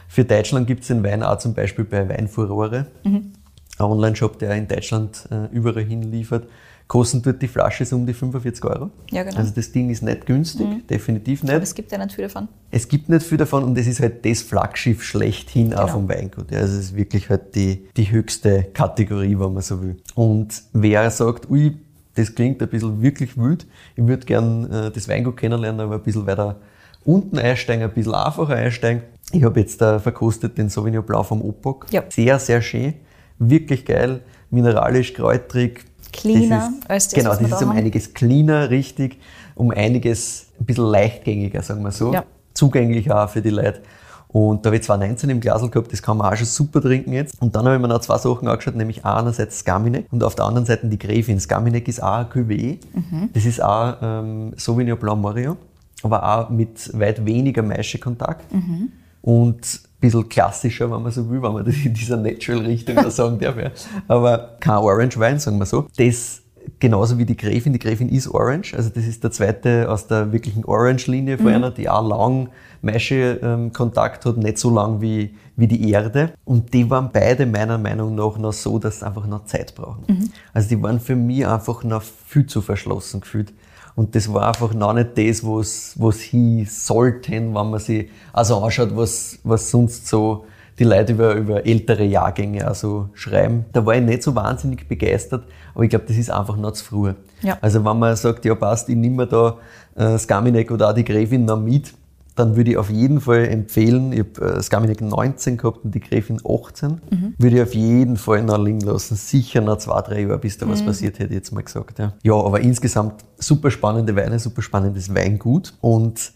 [0.06, 3.32] Für Deutschland gibt es den Wein auch zum Beispiel bei Weinfurore, ein
[3.78, 6.46] Online-Shop, der in Deutschland äh, überall hin liefert.
[6.86, 8.90] Kosten dort die Flasche so um die 45 Euro.
[9.10, 9.38] Ja, genau.
[9.38, 11.52] Also das Ding ist nicht günstig, definitiv nicht.
[11.54, 12.48] Aber es gibt ja nicht viel davon.
[12.70, 15.92] Es gibt nicht viel davon und es ist halt das Flaggschiff schlechthin auch Genau.
[15.92, 16.50] vom Weingut.
[16.50, 19.96] Ja, also es ist wirklich halt die, die höchste Kategorie, wenn man so will.
[20.14, 21.76] Und wer sagt, ui,
[22.16, 23.66] das klingt ein bisschen wirklich wild,
[23.96, 26.60] ich würde gern äh, das Weingut kennenlernen, aber ein bisschen weiter
[27.04, 29.02] unten einsteigen, ein bisschen einfacher einsteigen.
[29.32, 31.86] Ich habe jetzt da verkostet den Sauvignon Blanc vom Opok.
[31.90, 32.04] Ja.
[32.10, 32.94] Sehr, sehr schön.
[33.38, 34.20] Wirklich geil.
[34.50, 35.84] Mineralisch, kräutrig.
[36.14, 37.78] Cleaner Das ist, als das, Genau, was das ist um haben.
[37.78, 39.18] einiges cleaner, richtig.
[39.54, 42.12] Um einiges ein bisschen leichtgängiger, sagen wir so.
[42.12, 42.24] Ja.
[42.54, 43.80] Zugänglicher auch für die Leute.
[44.28, 47.12] Und da habe ich 219 im Glasl gehabt, das kann man auch schon super trinken
[47.12, 47.40] jetzt.
[47.40, 50.46] Und dann habe ich mir noch zwei Sachen angeschaut, nämlich einerseits Skaminek und auf der
[50.46, 51.38] anderen Seite die Gräfin.
[51.38, 52.78] Skaminek ist auch ein Cuvée.
[52.94, 53.30] Mhm.
[53.32, 55.56] Das ist auch ähm, Sauvignon Blanc Morio,
[56.02, 58.52] aber auch mit weit weniger Maischekontakt.
[58.52, 58.90] Mhm.
[59.22, 63.38] Und bisschen klassischer, wenn man so will, wenn man das in dieser Natural-Richtung da sagen
[63.38, 63.56] darf.
[63.56, 63.70] Ja.
[64.08, 65.86] Aber kein Orange Wein, sagen wir so.
[65.96, 66.42] Das
[66.78, 67.72] genauso wie die Gräfin.
[67.72, 71.70] Die Gräfin ist Orange, also das ist der zweite aus der wirklichen Orange-Linie von einer,
[71.70, 72.48] die auch lang
[72.82, 76.32] Maische-Kontakt hat, nicht so lang wie, wie die Erde.
[76.44, 80.32] Und die waren beide meiner Meinung nach noch so, dass sie einfach noch Zeit brauchen.
[80.52, 83.52] Also die waren für mich einfach noch viel zu verschlossen gefühlt.
[83.96, 88.58] Und das war einfach noch nicht das, was was hin sollten, wenn man sich also
[88.58, 90.44] anschaut, was, was sonst so
[90.78, 93.64] die Leute über, über ältere Jahrgänge also schreiben.
[93.72, 96.84] Da war ich nicht so wahnsinnig begeistert, aber ich glaube, das ist einfach noch zu
[96.84, 97.14] früh.
[97.42, 97.58] Ja.
[97.60, 99.58] Also wenn man sagt, ja passt, ich nehme da
[99.94, 101.94] äh, Skaminek oder auch die Gräfin noch mit,
[102.36, 106.00] dann würde ich auf jeden Fall empfehlen, ich habe äh, Skaminek 19 gehabt und die
[106.00, 107.00] Gräfin 18,
[107.38, 109.14] würde ich auf jeden Fall noch liegen lassen.
[109.16, 111.98] Sicher noch zwei, drei Jahre, bis da was passiert, hätte ich jetzt mal gesagt.
[112.00, 112.12] Ja.
[112.22, 116.32] ja, aber insgesamt super spannende Weine, super spannendes Weingut und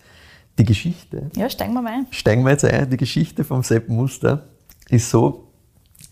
[0.59, 2.07] die Geschichte Ja, steigen wir mal ein.
[2.11, 2.89] steigen wir jetzt ein.
[2.91, 4.45] Die Geschichte vom Sepp Muster
[4.89, 5.49] ist so,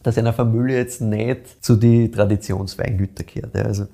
[0.02, 3.54] dass eine Familie jetzt nicht zu den Traditionsweingütern gehört.
[3.54, 3.62] ja.
[3.62, 3.86] Also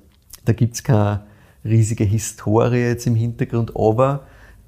[0.45, 1.21] da gibt's keine
[1.63, 4.23] riesige Historie jetzt im Hintergrund, aber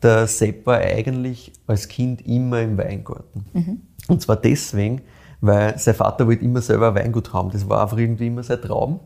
[0.06, 3.82] der Sepp war eigentlich als Kind immer im Weingarten.
[4.08, 5.02] Und zwar deswegen,
[5.42, 7.50] weil sein Vater wollte immer selber ein Weingut haben.
[7.52, 9.00] Das war einfach irgendwie immer sein Traum.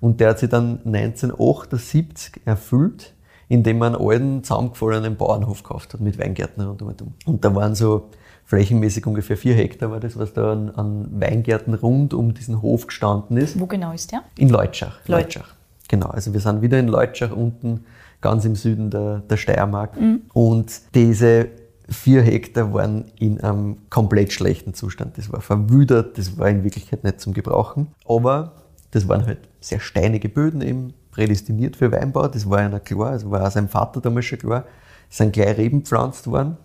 [0.00, 3.14] Und der hat sich dann 1978 erfüllt,
[3.48, 7.14] indem er einen alten, zusammengefallenen Bauernhof gekauft hat mit Weingärten rund um und um.
[7.26, 8.08] Und da waren so
[8.44, 12.86] flächenmäßig ungefähr vier Hektar war das, was da an, an Weingärten rund um diesen Hof
[12.86, 13.58] gestanden ist.
[13.58, 14.22] Wo genau ist der?
[14.38, 14.98] In Leutschach.
[15.06, 15.54] Leut- Leutschach.
[15.88, 17.84] Genau, also wir sind wieder in Leutschach unten,
[18.24, 19.96] ganz im Süden der, der Steiermark.
[20.32, 21.50] Und diese
[21.88, 25.18] vier Hektar waren in einem komplett schlechten Zustand.
[25.18, 27.88] Das war verwüdert, das war in Wirklichkeit nicht zum Gebrauchen.
[28.08, 28.52] Aber
[28.92, 32.26] das waren halt sehr steinige Böden eben, prädestiniert für Weinbau.
[32.28, 34.64] Das war einer klar, das war auch seinem Vater damals schon klar.
[35.10, 36.56] Es sind gleich Reben gepflanzt worden.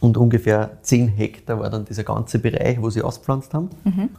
[0.00, 3.70] Und ungefähr 10 Hektar war dann dieser ganze Bereich, wo sie auspflanzt haben.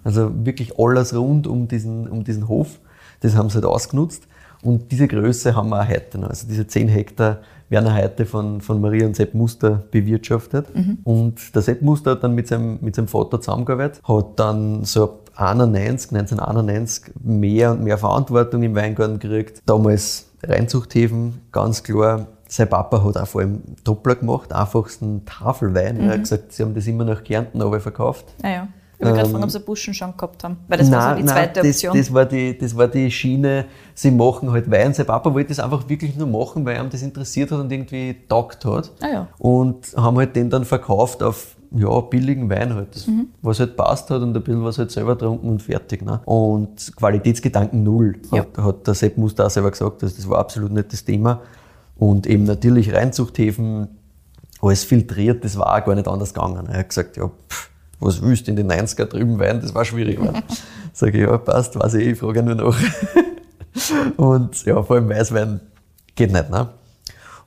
[0.03, 2.79] Also wirklich alles rund um diesen, um diesen Hof.
[3.21, 4.27] Das haben sie halt ausgenutzt.
[4.63, 6.29] Und diese Größe haben wir auch heute noch.
[6.29, 7.39] Also diese 10 Hektar
[7.69, 10.67] werden heute von, von Maria und Sepp Muster bewirtschaftet.
[11.03, 15.03] Und der Sepp Muster hat dann mit seinem, mit seinem Vater zusammengearbeitet, hat dann so
[15.03, 19.61] ab 91, 1991 mehr und mehr Verantwortung im Weingarten gekriegt.
[19.65, 22.27] Damals Reinzuchthäfen, ganz klar.
[22.49, 25.99] Sein Papa hat auch vor allem Doppler gemacht, einfachsten Tafelwein.
[25.99, 28.25] Er hat gesagt, sie haben das immer nach Kärnten aber verkauft.
[28.41, 28.67] Ah ja.
[28.99, 30.57] Ich habe gerade gefragt, ob sie Buschen schon gehabt haben.
[30.67, 31.97] Weil das war so die zweite das, Option.
[31.97, 34.93] Das war, die, das war die Schiene, sie machen halt Wein.
[34.93, 38.15] Sein Papa wollte das einfach wirklich nur machen, weil ihm das interessiert hat und irgendwie
[38.27, 38.91] taugt hat.
[39.01, 39.27] Ah ja.
[39.37, 43.27] Und haben halt den dann verkauft auf ja, billigen Wein halt, das, Mhm.
[43.41, 46.01] was halt passt hat und ein bisschen was halt selber getrunken und fertig.
[46.01, 46.21] Ne?
[46.25, 48.39] Und Qualitätsgedanken null, Ja.
[48.39, 51.41] hat, hat der Sepp Muster auch selber gesagt, also das war absolut nicht das Thema.
[51.97, 53.89] Und eben natürlich Reinzuchthäfen,
[54.61, 56.67] alles filtriert, das war auch gar nicht anders gegangen.
[56.67, 59.85] Er hat gesagt, ja, pff, was willst du in den 90er drüben Wein, das war
[59.85, 60.21] schwierig.
[60.21, 60.33] Ne?
[60.93, 62.77] Sag ich, ja, passt, weiß ich, ich frage nur nach.
[64.17, 65.59] Und ja, vor allem Weißwein
[66.15, 66.49] geht nicht.
[66.49, 66.69] Ne?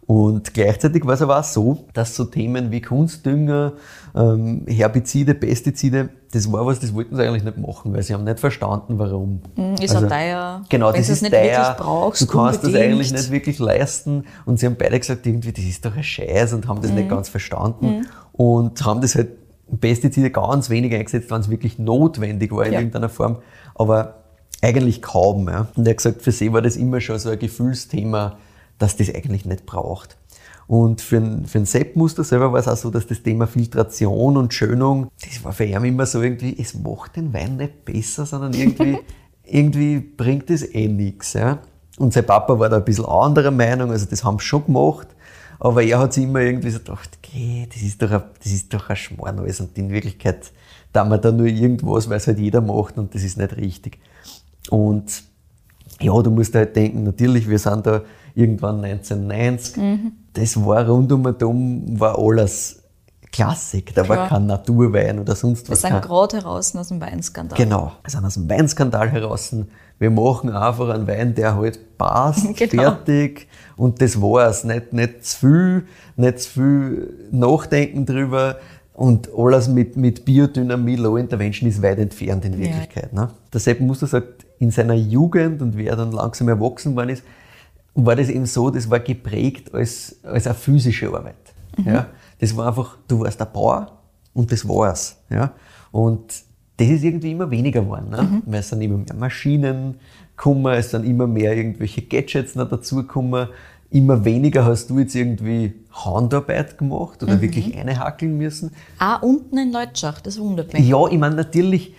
[0.07, 3.75] Und gleichzeitig war es aber auch so, dass so Themen wie Kunstdünger,
[4.17, 8.25] ähm, Herbizide, Pestizide, das war was, das wollten sie eigentlich nicht machen, weil sie haben
[8.25, 9.41] nicht verstanden, warum.
[9.57, 10.65] Mhm, ist auch teuer.
[10.69, 11.43] Genau, Wenn das ist nicht teuer.
[11.59, 12.93] wirklich brauchst, Du kannst das unbedingt.
[12.93, 14.25] eigentlich nicht wirklich leisten.
[14.47, 16.97] Und sie haben beide gesagt, irgendwie, das ist doch ein Scheiß und haben das Mhm.
[16.97, 18.07] nicht ganz verstanden.
[18.33, 19.29] Und haben das halt
[19.79, 22.79] Pestizide ganz wenig eingesetzt, wenn es wirklich notwendig war in Ja.
[22.81, 23.37] irgendeiner Form.
[23.75, 24.15] Aber
[24.63, 25.49] eigentlich kaum.
[25.49, 25.69] Ja.
[25.77, 28.39] Und er hat gesagt, für sie war das immer schon so ein Gefühlsthema,
[28.79, 30.17] dass das eigentlich nicht braucht.
[30.67, 33.47] Und für einen, für einen Sepp Muster selber war es auch so, dass das Thema
[33.49, 37.85] Filtration und Schönung, das war für ihn immer so irgendwie, es macht den Wein nicht
[37.85, 38.99] besser, sondern irgendwie,
[39.45, 41.33] irgendwie bringt es eh nichts.
[41.33, 41.59] Ja.
[41.99, 45.09] Und sein Papa war da ein bisschen anderer Meinung, also das haben sie schon gemacht,
[45.61, 48.73] aber er hat sich immer irgendwie so gedacht, okay, das ist doch ein, das ist
[48.75, 50.51] doch ein Schmarrn alles und in Wirklichkeit
[50.93, 53.99] da man da nur irgendwas, weil es halt jeder macht und das ist nicht richtig.
[54.71, 55.23] Und
[56.01, 58.03] ja, du musst halt denken, natürlich, wir sind da
[58.35, 59.77] irgendwann 1990.
[59.77, 60.13] Mhm.
[60.33, 62.83] Das war rundum und um, war alles
[63.31, 63.95] Klassik.
[63.95, 64.29] Da war Klar.
[64.31, 65.83] kein Naturwein oder sonst Wir was.
[65.83, 67.57] sind kein- gerade heraus aus dem Weinskandal.
[67.57, 67.93] Genau.
[68.03, 69.55] Wir sind aus dem Weinskandal heraus.
[70.01, 72.83] Wir machen einfach einen Wein, der halt passt, Genau.
[72.83, 73.47] fertig.
[73.77, 74.65] Und das war's.
[74.65, 75.87] Nicht, nicht zu viel,
[76.17, 78.57] nicht zu viel nachdenken drüber.
[78.95, 83.13] Und alles mit, mit Biodynamie, Low Intervention ist weit entfernt in Wirklichkeit.
[83.13, 83.31] Ne?
[83.53, 87.23] Der Sepp Muster sagt, in seiner Jugend und wie er dann langsam erwachsen worden ist,
[87.95, 91.35] war das eben so, das war geprägt als, als eine physische Arbeit.
[91.85, 92.07] Ja?
[92.41, 93.99] Das war einfach, du warst der Bauer
[94.35, 95.17] und das war's.
[95.31, 95.53] Ja?
[95.93, 96.43] Und
[96.81, 98.43] das ist irgendwie immer weniger geworden, ne?
[98.47, 99.97] weil es sind immer mehr Maschinen
[100.37, 103.49] gekommen, es sind immer mehr irgendwelche Gadgets noch dazugekommen.
[103.93, 108.71] Immer weniger hast du jetzt irgendwie Handarbeit gemacht oder wirklich eine hackeln müssen.
[109.01, 110.89] Auch unten in Leutschach, das wundert mich.
[110.89, 111.93] Ja, ich meine, natürlich,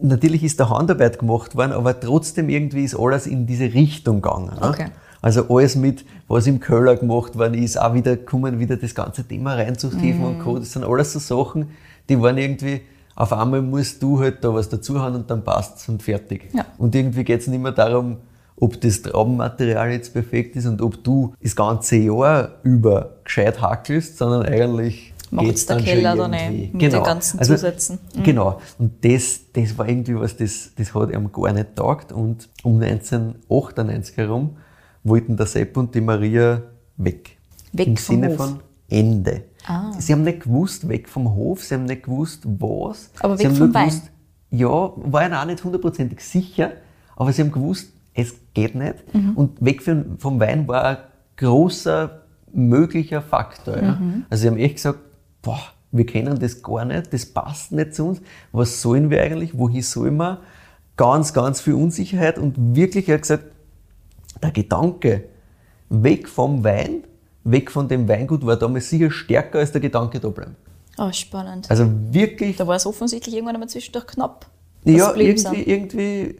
[0.00, 4.52] natürlich ist da Handarbeit gemacht worden, aber trotzdem irgendwie ist alles in diese Richtung gegangen.
[4.60, 4.68] Ne?
[4.68, 4.86] Okay.
[5.20, 9.22] Also alles mit, was im Köller gemacht worden ist, auch wieder kommen, wieder das ganze
[9.24, 10.24] Thema reinzuhieven Mhm.
[10.26, 10.58] und Co.
[10.58, 11.68] Das sind alles so Sachen,
[12.08, 12.80] die waren irgendwie,
[13.16, 16.48] auf einmal musst du halt da was dazu haben und dann passt's und fertig.
[16.52, 16.66] Ja.
[16.78, 18.18] Und irgendwie geht's nicht mehr darum,
[18.56, 24.18] ob das Traubenmaterial jetzt perfekt ist und ob du das ganze Jahr über gescheit hackelst,
[24.18, 26.84] sondern eigentlich geht's der Keller schon dann eh irgendwie.
[26.84, 27.98] mit den ganzen Zusätzen.
[28.14, 28.22] Mhm.
[28.22, 28.60] Genau.
[28.78, 32.12] Und das, das war irgendwie was, das, das hat ihm gar nicht taugt.
[32.12, 34.56] Und um 1998 herum
[35.02, 36.62] wollten der Sepp und die Maria
[36.96, 37.36] weg.
[37.72, 38.36] Weg Im vom Sinne Hof.
[38.36, 39.42] von Ende.
[39.66, 39.92] Ah.
[39.98, 43.10] Sie haben nicht gewusst, weg vom Hof, sie haben nicht gewusst, was.
[43.20, 43.88] Aber sie weg haben vom Wein.
[43.88, 44.10] gewusst,
[44.50, 46.72] Ja, war ihnen auch nicht hundertprozentig sicher,
[47.16, 49.14] aber sie haben gewusst, es geht nicht.
[49.14, 49.32] Mhm.
[49.32, 50.96] Und weg vom, vom Wein war ein
[51.36, 52.22] großer
[52.52, 53.76] möglicher Faktor.
[53.82, 53.92] Ja.
[53.96, 54.26] Mhm.
[54.30, 55.00] Also sie haben echt gesagt,
[55.42, 58.20] boah, wir kennen das gar nicht, das passt nicht zu uns.
[58.52, 59.56] Was sollen wir eigentlich?
[59.56, 60.40] Wohin sollen wir?
[60.96, 63.44] Ganz, ganz viel Unsicherheit und wirklich, er hat gesagt,
[64.42, 65.24] der Gedanke
[65.88, 67.04] weg vom Wein,
[67.44, 70.56] weg von dem Weingut war damals sicher stärker als der Gedanke da bleiben.
[70.98, 71.70] Oh, spannend.
[71.70, 74.46] Also wirklich, da war es offensichtlich irgendwann einmal zwischendurch knapp.
[74.84, 75.66] ja, irgendwie, sind.
[75.66, 76.36] irgendwie,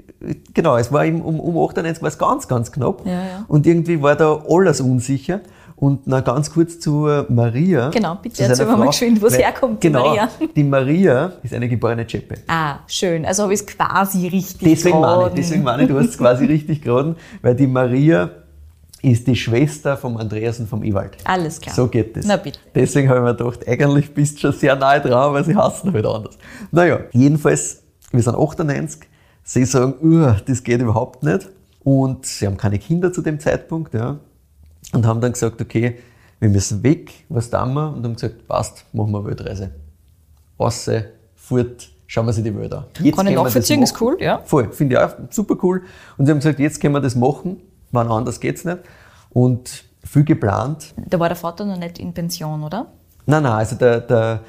[0.54, 3.04] genau, es war eben um, um 98 war es ganz, ganz knapp.
[3.04, 3.44] Ja, ja.
[3.48, 5.40] Und irgendwie war da alles unsicher.
[5.76, 7.90] Und noch ganz kurz zu äh, Maria.
[7.90, 10.28] Genau, bitte erzähl mal geschwind, wo weil- herkommt, die Genau, Maria.
[10.54, 12.36] die Maria ist eine geborene Chepe.
[12.46, 13.26] Ah, schön.
[13.26, 15.36] Also habe ich es quasi richtig Deswegen meine ich, geraten.
[15.36, 18.30] deswegen meine ich, du hast es quasi richtig geraten, weil die Maria
[19.04, 21.16] ist die Schwester vom Andreas und vom Ewald.
[21.24, 21.74] Alles klar.
[21.74, 22.26] So geht das.
[22.26, 22.58] Na bitte.
[22.74, 25.92] Deswegen habe ich mir gedacht, eigentlich bist du schon sehr nahe dran, aber sie hassen
[25.92, 26.38] halt anders.
[26.70, 29.02] Naja, jedenfalls, wir sind 98,
[29.42, 31.48] sie sagen, "Uah, das geht überhaupt nicht.
[31.84, 34.18] Und sie haben keine Kinder zu dem Zeitpunkt, ja.
[34.92, 35.98] Und haben dann gesagt, okay,
[36.40, 37.92] wir müssen weg, was tun wir?
[37.94, 39.70] Und haben gesagt, passt, machen wir eine Weltreise.
[40.56, 42.84] Außer, fort, schauen wir sich die Welt an.
[43.00, 44.40] Jetzt Kann ich nachvollziehen, ist cool, ja.
[44.44, 45.82] Voll, finde ich auch super cool.
[46.16, 47.60] Und sie haben gesagt, jetzt können wir das machen,
[47.94, 48.78] wann anders geht's nicht.
[49.30, 50.94] Und viel geplant.
[51.08, 52.86] Da war der Vater noch nicht in Pension, oder?
[53.26, 54.40] Nein, nein, also der, der,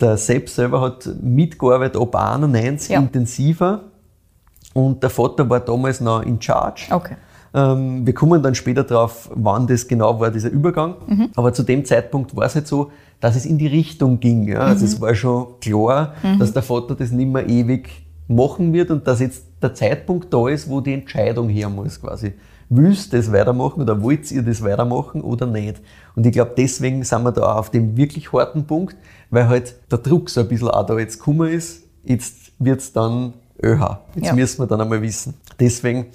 [0.00, 3.00] der Sepp selber hat mitgearbeitet ab 91 Ja.
[3.00, 3.84] intensiver.
[4.72, 6.86] Und der Vater war damals noch in Charge.
[6.90, 7.16] Okay.
[7.52, 10.94] Ähm, wir kommen dann später drauf, wann das genau war, dieser Übergang.
[11.08, 11.30] Mhm.
[11.34, 14.46] Aber zu dem Zeitpunkt war es halt so, dass es in die Richtung ging.
[14.46, 14.60] Ja?
[14.60, 14.92] Also Mhm.
[14.92, 17.88] es war schon klar, dass der Vater das nicht mehr ewig
[18.28, 22.32] machen wird und dass jetzt der Zeitpunkt da ist, wo die Entscheidung her muss quasi.
[22.72, 25.80] Willst du das weitermachen oder wollt ihr das weitermachen oder nicht?
[26.14, 28.96] Und ich glaube, deswegen sind wir da auch auf dem wirklich harten Punkt,
[29.30, 31.82] weil halt der Druck so ein bisschen auch da jetzt gekommen ist.
[32.04, 33.98] Jetzt wird's dann ÖH.
[34.14, 34.34] Jetzt Ja.
[34.34, 35.34] müssen wir dann einmal wissen.
[35.58, 36.06] Deswegen,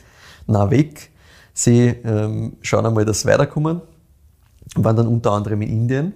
[0.47, 1.11] na weg.
[1.53, 3.81] Sie ähm, schauen einmal, dass sie weiterkommen.
[4.75, 6.13] Waren dann unter anderem in Indien.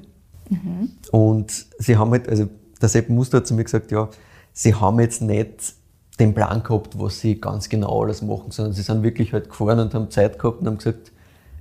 [1.12, 2.47] Und sie haben halt, also
[2.82, 4.08] der Sepp Muster hat zu mir gesagt, ja,
[4.54, 5.73] sie haben jetzt nicht
[6.19, 9.79] den Plan gehabt, was sie ganz genau alles machen, sondern sie sind wirklich halt gefahren
[9.79, 11.12] und haben Zeit gehabt und haben gesagt,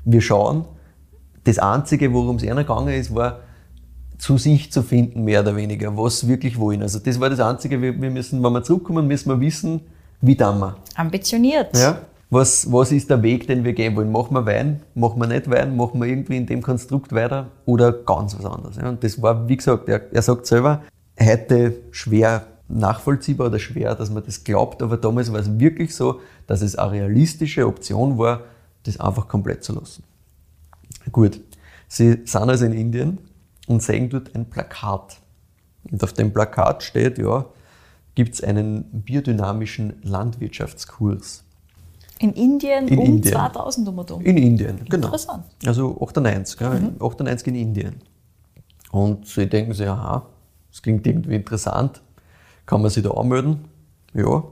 [0.04, 0.64] wir schauen.
[1.44, 3.40] Das Einzige, worum es ihnen gegangen ist, war,
[4.18, 6.82] zu sich zu finden, mehr oder weniger, was wirklich wollen.
[6.82, 9.80] Also das war das Einzige, wir, wir müssen, wenn wir zurückkommen, müssen wir wissen,
[10.20, 10.76] wie tun wir.
[10.96, 11.76] Ambitioniert.
[11.76, 12.00] Ja?
[12.30, 14.10] Was, was ist der Weg, den wir gehen wollen?
[14.10, 14.82] Machen wir Wein?
[14.94, 15.76] Machen wir nicht Wein?
[15.76, 17.46] Machen wir irgendwie in dem Konstrukt weiter?
[17.64, 18.76] Oder ganz was anderes?
[18.76, 18.88] Ja?
[18.88, 20.82] Und das war, wie gesagt, er, er sagt selber,
[21.18, 26.20] heute schwer nachvollziehbar oder schwer, dass man das glaubt, aber damals war es wirklich so,
[26.46, 28.42] dass es eine realistische Option war,
[28.84, 30.04] das einfach komplett zu lassen.
[31.10, 31.40] Gut,
[31.88, 33.18] sie sind also in Indien
[33.66, 35.18] und sehen dort ein Plakat.
[35.90, 37.46] Und auf dem Plakat steht, ja,
[38.14, 41.44] gibt es einen biodynamischen Landwirtschaftskurs.
[42.18, 43.32] In Indien In um Indien.
[43.32, 44.20] 2000 um und um.
[44.22, 45.06] In Indien, genau.
[45.06, 45.44] Interessant.
[45.64, 47.94] Also 98, ja, 98 in Indien.
[48.90, 50.26] Und sie denken sich, aha,
[50.70, 52.02] das klingt irgendwie interessant.
[52.68, 53.64] Kann man sich da anmelden?
[54.12, 54.44] Ja.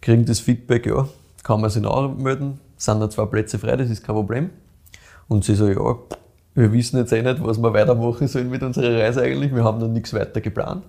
[0.00, 1.06] Kriegen das Feedback, ja.
[1.42, 2.58] Kann man sich da anmelden?
[2.78, 4.48] Sind da zwei Plätze frei, das ist kein Problem.
[5.28, 5.96] Und sie so, ja,
[6.54, 9.54] wir wissen jetzt eh nicht, was wir weitermachen sollen mit unserer Reise eigentlich.
[9.54, 10.84] Wir haben noch nichts weiter geplant.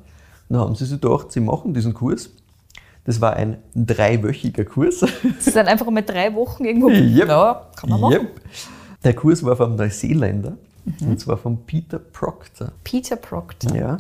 [0.48, 2.30] Und dann haben sie sich gedacht, sie machen diesen Kurs.
[3.04, 5.00] Das war ein dreiwöchiger Kurs.
[5.40, 6.90] Sie sind einfach mal drei Wochen irgendwo.
[6.90, 7.28] Yep.
[7.28, 8.14] Ja, kann man machen.
[8.14, 8.42] Yep.
[9.04, 10.54] Der Kurs war vom Neuseeländer,
[11.02, 12.72] und zwar von Peter Proctor.
[12.84, 13.76] Peter Proctor.
[13.76, 13.98] Ja,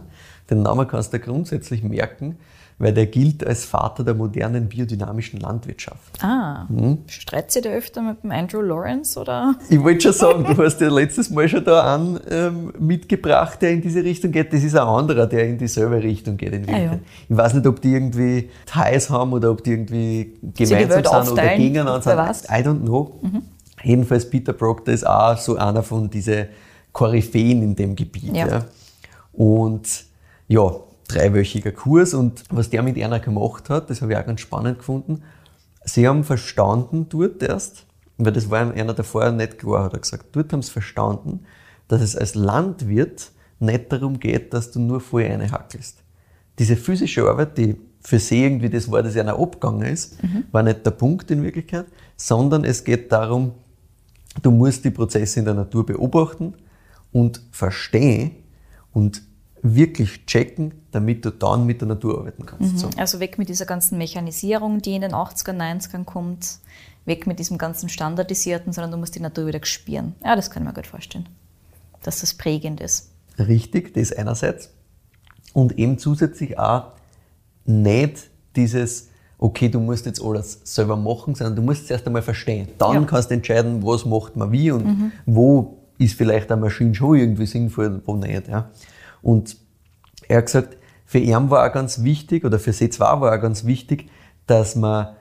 [0.49, 2.37] den Namen kannst du grundsätzlich merken,
[2.77, 6.21] weil der gilt als Vater der modernen biodynamischen Landwirtschaft.
[6.21, 6.97] Ah, Mhm.
[7.07, 9.55] streitet sie da öfter mit dem Andrew Lawrence oder?
[9.69, 13.71] Ich wollte schon sagen, du hast ja letztes Mal schon da einen ähm, mitgebracht, der
[13.71, 14.51] in diese Richtung geht.
[14.51, 16.51] Das ist ein anderer, der in dieselbe Richtung geht.
[16.53, 16.99] In Ah, ja.
[17.29, 21.07] Ich weiß nicht, ob die irgendwie Ties haben oder ob die irgendwie die gemeinsam Welt
[21.25, 22.17] sind oder gegeneinander sind.
[22.17, 22.43] weiß.
[22.49, 23.19] I don't know.
[23.83, 26.47] Jedenfalls Peter Proctor ist auch so einer von diesen
[26.91, 28.35] Koryphäen in dem Gebiet.
[28.35, 28.47] Ja.
[28.47, 28.65] Ja.
[29.31, 29.87] Und
[30.47, 30.71] ja,
[31.07, 34.79] dreiwöchiger Kurs und was der mit einer gemacht hat, das habe ich auch ganz spannend
[34.79, 35.23] gefunden.
[35.83, 37.85] Sie haben verstanden dort erst,
[38.17, 41.41] weil das war einer davor nicht klar, hat er gesagt, dort haben sie verstanden,
[41.87, 45.99] dass es als Landwirt nicht darum geht, dass du nur voll eine hackelst.
[46.57, 50.45] Diese physische Arbeit, die für sie irgendwie das war, das einer abgegangen ist, mhm.
[50.51, 53.53] war nicht der Punkt in Wirklichkeit, sondern es geht darum,
[54.41, 56.53] du musst die Prozesse in der Natur beobachten
[57.11, 58.31] und verstehen
[58.93, 59.21] und
[59.73, 62.73] wirklich checken, damit du dann mit der Natur arbeiten kannst.
[62.73, 62.77] Mhm.
[62.77, 62.89] So.
[62.97, 66.59] Also weg mit dieser ganzen Mechanisierung, die in den 80er, 90ern kommt,
[67.05, 70.13] weg mit diesem ganzen Standardisierten, sondern du musst die Natur wieder spüren.
[70.23, 71.27] Ja, das kann ich mir gut vorstellen,
[72.03, 73.09] dass das prägend ist.
[73.39, 74.69] Richtig, das einerseits.
[75.53, 76.91] Und eben zusätzlich auch
[77.65, 82.21] nicht dieses, okay, du musst jetzt alles selber machen, sondern du musst es erst einmal
[82.21, 82.67] verstehen.
[82.77, 83.01] Dann ja.
[83.01, 85.11] kannst du entscheiden, was macht man wie und mhm.
[85.25, 88.47] wo ist vielleicht eine Maschine schon irgendwie sinnvoll und wo nicht.
[88.47, 88.69] Ja.
[89.25, 89.57] Und
[90.27, 93.41] er hat gesagt, für ihn war auch ganz wichtig, oder für sie zwar war auch
[93.41, 94.07] ganz wichtig,
[94.45, 95.15] dass man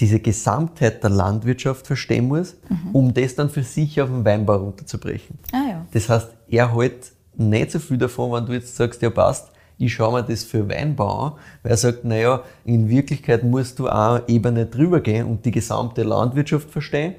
[0.00, 2.90] diese Gesamtheit der Landwirtschaft verstehen muss, mhm.
[2.94, 5.38] um das dann für sich auf den Weinbau runterzubrechen.
[5.52, 5.86] Ah, ja.
[5.92, 9.92] Das heißt, er halt nicht so viel davon, wenn du jetzt sagst, ja passt, ich
[9.92, 14.14] schaue mir das für Weinbau an, weil er sagt, naja, in Wirklichkeit musst du auch
[14.14, 17.16] eine Ebene drüber gehen und die gesamte Landwirtschaft verstehen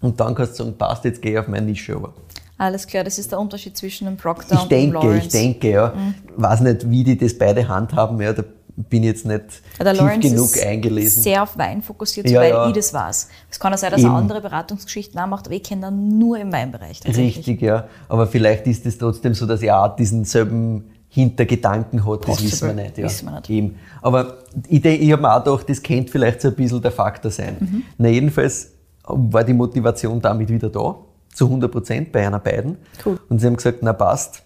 [0.00, 2.12] und dann kannst du sagen, passt, jetzt gehe ich auf meine Nische über.
[2.60, 5.26] Alles klar, das ist der Unterschied zwischen einem Proctor ich und denke, einem Lawrence.
[5.26, 5.94] Ich denke, ja.
[5.96, 6.14] Mhm.
[6.36, 8.44] Weiß nicht, wie die das beide handhaben, ja, da
[8.76, 11.22] bin ich jetzt nicht ja, tief Lawrence genug ist eingelesen.
[11.22, 12.68] sehr auf Wein fokussiert, Ja, weil ja.
[12.68, 13.28] ich das weiß.
[13.50, 16.38] Es kann auch sein, dass er andere Beratungsgeschichten auch macht, aber ich kenne dann nur
[16.38, 17.00] im Weinbereich.
[17.06, 17.84] Richtig, ja.
[18.10, 22.68] Aber vielleicht ist es trotzdem so, dass er auch diesen selben Hintergedanken hat, das wissen
[22.68, 22.98] wir nicht.
[22.98, 23.04] Ja.
[23.04, 23.48] Wissen wir nicht.
[23.48, 23.76] Eben.
[24.02, 24.36] Aber
[24.68, 27.56] ich, ich habe mir auch gedacht, das könnte vielleicht so ein bisschen der Faktor sein.
[27.58, 27.82] Mhm.
[27.96, 28.72] Na, jedenfalls
[29.04, 30.94] war die Motivation damit wieder da,
[31.32, 32.76] zu 100 Prozent bei einer beiden.
[33.04, 33.18] Cool.
[33.28, 34.42] Und sie haben gesagt, na passt,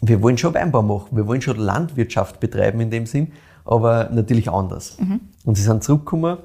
[0.00, 3.32] wir wollen schon Weinbau machen, wir wollen schon Landwirtschaft betreiben in dem Sinn,
[3.64, 4.96] aber natürlich anders.
[4.98, 5.20] Mhm.
[5.44, 6.38] Und sie sind zurückgekommen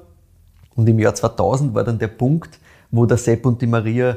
[0.74, 2.58] und im Jahr 2000 war dann der Punkt,
[2.90, 4.16] wo der Sepp und die Maria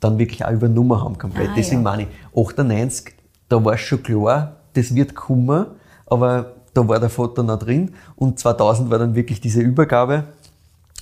[0.00, 1.50] dann wirklich auch übernommen haben komplett.
[1.50, 1.90] Ah, Deswegen ja.
[1.90, 3.14] meine ich, 98,
[3.48, 5.66] da war es schon klar, das wird kommen,
[6.06, 10.24] aber da war der Vater noch drin und 2000 war dann wirklich diese Übergabe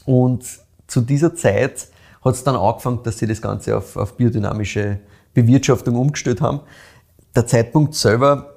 [0.05, 0.44] und
[0.87, 1.88] zu dieser Zeit
[2.23, 4.99] hat es dann angefangen, dass sie das Ganze auf, auf biodynamische
[5.35, 6.61] Bewirtschaftung umgestellt haben.
[7.35, 8.55] Der Zeitpunkt selber,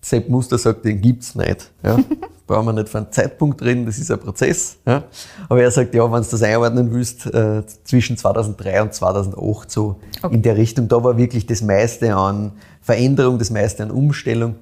[0.00, 1.70] Sepp Muster sagt, den gibt's nicht.
[1.82, 1.98] Ja.
[2.46, 4.76] Brauchen wir nicht von einem Zeitpunkt reden, das ist ein Prozess.
[4.86, 5.04] Ja.
[5.48, 10.00] Aber er sagt, ja, wenn du das einordnen willst, äh, zwischen 2003 und 2008 so
[10.22, 10.34] Okay.
[10.34, 14.56] in der Richtung, da war wirklich das meiste an Veränderung, das meiste an Umstellung.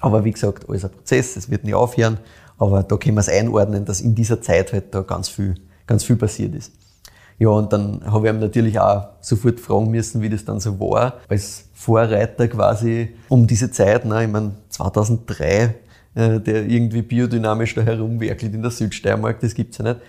[0.00, 2.18] Aber wie gesagt, alles ein Prozess, es wird nie aufhören.
[2.58, 5.54] Aber da können wir es einordnen, dass in dieser Zeit halt da ganz viel,
[5.86, 6.72] ganz viel passiert ist.
[7.40, 10.78] Ja, und dann habe ich ihm natürlich auch sofort fragen müssen, wie das dann so
[10.78, 14.04] war, als Vorreiter quasi um diese Zeit.
[14.04, 14.24] Ne?
[14.24, 15.74] Ich meine, 2003,
[16.14, 20.00] äh, der irgendwie biodynamisch da herumwerkelt in der Südsteiermark, das gibt's ja nicht,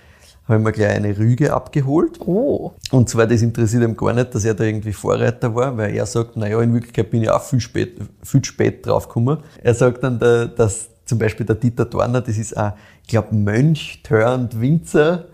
[0.45, 2.19] habe ich mir gleich eine Rüge abgeholt.
[2.19, 2.73] Oh.
[2.91, 6.05] Und zwar, das interessiert ihm gar nicht, dass er da irgendwie Vorreiter war, weil er
[6.05, 9.37] sagt, naja, in Wirklichkeit bin ich auch viel spät, viel spät draufgekommen.
[9.63, 14.01] Er sagt dann, dass zum Beispiel der Dieter Dorner, das ist ein, ich glaube, Mönch
[14.03, 15.27] turned Winzer,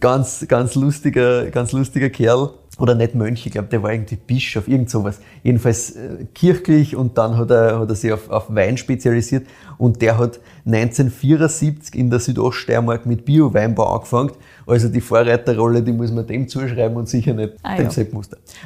[0.00, 2.50] ganz, ganz lustiger, ganz lustiger Kerl.
[2.78, 5.18] Oder nicht Mönch, ich glaube, der war irgendwie Bischof, irgend sowas.
[5.42, 10.00] Jedenfalls äh, kirchlich und dann hat er, hat er sich auf, auf Wein spezialisiert und
[10.00, 14.30] der hat 1974 in der Südoststeiermark mit Bio-Weinbau angefangen.
[14.64, 18.04] Also die Vorreiterrolle, die muss man dem zuschreiben und sicher nicht Ah, dem ja.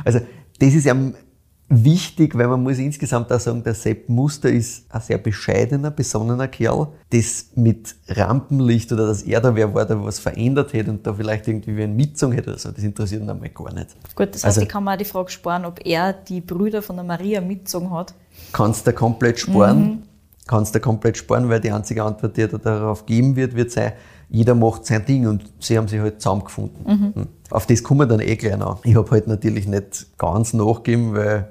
[0.04, 0.20] Also
[0.58, 1.14] das ist ihm
[1.72, 6.48] wichtig, weil man muss insgesamt auch sagen, der Sepp Muster ist ein sehr bescheidener, besonnener
[6.48, 11.06] Kerl, das mit Rampenlicht oder dass er da wer war, der was verändert hätte und
[11.06, 13.88] da vielleicht irgendwie wie eine Mitzung hätte oder so, das interessiert ihn einmal gar nicht.
[14.14, 16.82] Gut, das heißt, Also- ich kann mir auch die Frage sparen, ob er die Brüder
[16.82, 18.14] von der Maria mitgezogen hat.
[18.52, 20.02] kannst du komplett sparen.
[20.48, 23.70] Kannst du komplett sparen, weil die einzige Antwort, die er da darauf geben wird, wird
[23.70, 23.92] sein,
[24.28, 27.12] jeder macht sein Ding und sie haben sich halt zusammengefunden.
[27.14, 27.28] Hm.
[27.50, 28.84] Auf das kommen wir dann eh gleich noch.
[28.84, 31.48] Ich habe halt natürlich nicht ganz nachgegeben, weil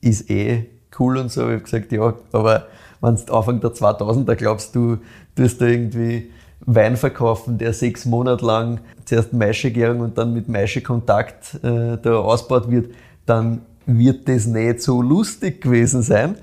[0.00, 0.66] ist eh
[0.98, 1.42] cool und so.
[1.42, 2.66] Ich habe gesagt, ja, aber
[3.00, 4.98] wenn du Anfang der 2000er glaubst, du
[5.36, 11.54] tust da irgendwie Wein verkaufen, der sechs Monate lang zuerst Maischegärung und dann mit Maischekontakt
[11.64, 12.94] äh, da ausgebaut wird,
[13.26, 16.36] dann wird das nicht so lustig gewesen sein.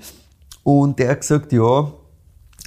[0.64, 1.92] Und der hat gesagt, ja,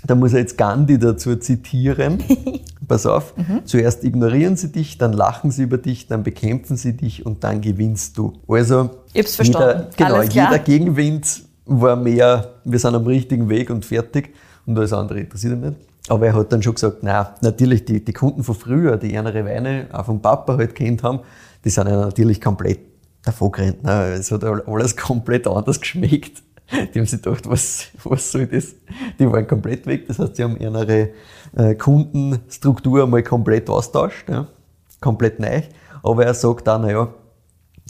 [0.05, 2.19] da muss er jetzt Gandhi dazu zitieren.
[2.87, 7.25] Pass auf, zuerst ignorieren sie dich, dann lachen sie über dich, dann bekämpfen sie dich
[7.25, 8.33] und dann gewinnst du.
[8.49, 9.87] Also, Ich hab's verstanden.
[9.97, 14.33] Jeder, genau, jeder Gegenwind war mehr, wir sind am richtigen Weg und fertig
[14.65, 15.77] und alles andere interessiert ihn nicht.
[16.09, 19.45] Aber er hat dann schon gesagt, na, natürlich die, die Kunden von früher, die ihre
[19.45, 21.19] Weine auch vom Papa halt kennt haben,
[21.63, 22.79] die sind ja natürlich komplett
[23.23, 23.83] davon gerannt.
[23.83, 24.13] Ne?
[24.13, 26.41] Es hat alles komplett anders geschmeckt.
[26.71, 28.75] Die haben sich gedacht, was, was soll das?
[29.19, 30.07] Die waren komplett weg.
[30.07, 31.09] Das heißt, sie haben ihre
[31.55, 34.47] äh, Kundenstruktur mal komplett austauscht, ja,
[34.99, 35.61] komplett neu.
[36.03, 37.13] Aber er sagt auch, naja,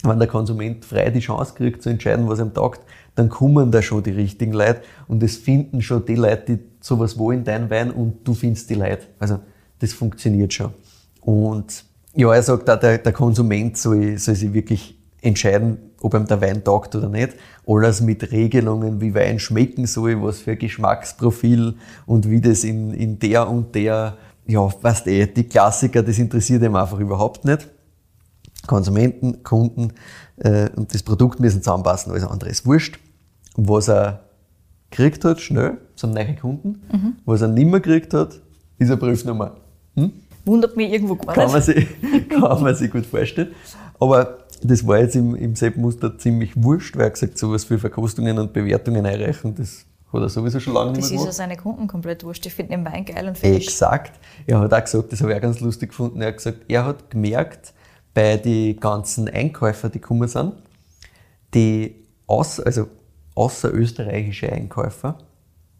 [0.02, 2.80] wenn der Konsument frei die Chance kriegt zu entscheiden, was ihm taugt,
[3.14, 7.18] dann kommen da schon die richtigen Leute und es finden schon die Leute, die sowas
[7.18, 9.06] wollen, dein Wein und du findest die Leute.
[9.18, 9.38] Also
[9.78, 10.72] das funktioniert schon.
[11.20, 16.26] Und ja, er sagt auch, der, der Konsument soll, soll sich wirklich entscheiden, ob ihm
[16.26, 17.34] der Wein taugt oder nicht.
[17.66, 21.74] Alles mit Regelungen, wie Wein schmecken soll, was für Geschmacksprofil
[22.06, 26.62] und wie das in, in der und der, ja, weißt eh, die Klassiker, das interessiert
[26.62, 27.68] ihm einfach überhaupt nicht.
[28.66, 29.92] Konsumenten, Kunden
[30.36, 32.98] äh, und das Produkt müssen zusammenpassen, alles andere ist wurscht.
[33.56, 34.20] Was er
[34.90, 36.82] gekriegt hat, schnell, zum neuen Kunden.
[36.92, 37.16] Mhm.
[37.24, 38.40] Was er nicht mehr gekriegt hat,
[38.78, 39.56] ist eine Prüfnummer.
[39.94, 40.12] Hm?
[40.44, 41.52] Wundert mich irgendwo gar kann nicht.
[41.52, 41.86] Man sich,
[42.28, 43.54] kann man sich gut vorstellen.
[44.00, 48.38] Aber das war jetzt im, im Sepp-Muster ziemlich wurscht, weil er gesagt sowas für Verkostungen
[48.38, 51.36] und Bewertungen einreichen, das hat er sowieso schon lange Das nicht ist mehr ja gemacht.
[51.36, 52.44] seine Kunden komplett wurscht.
[52.44, 53.66] Die finden den Wein geil und fertig.
[53.66, 54.12] Exakt.
[54.46, 56.84] Er hat auch gesagt, das habe ich auch ganz lustig gefunden, er hat gesagt, er
[56.84, 57.72] hat gemerkt,
[58.14, 60.52] bei den ganzen Einkäufern, die gekommen sind,
[61.54, 61.94] die
[62.26, 62.88] aus, also
[63.34, 65.16] außerösterreichische Einkäufer,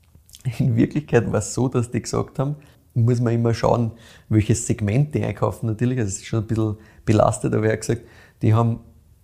[0.59, 2.57] in Wirklichkeit war es so, dass die gesagt haben,
[2.95, 3.93] muss man immer schauen,
[4.29, 7.81] welches Segment die einkaufen natürlich, also es ist schon ein bisschen belastet, aber er hat
[7.81, 8.03] gesagt,
[8.43, 8.81] die haben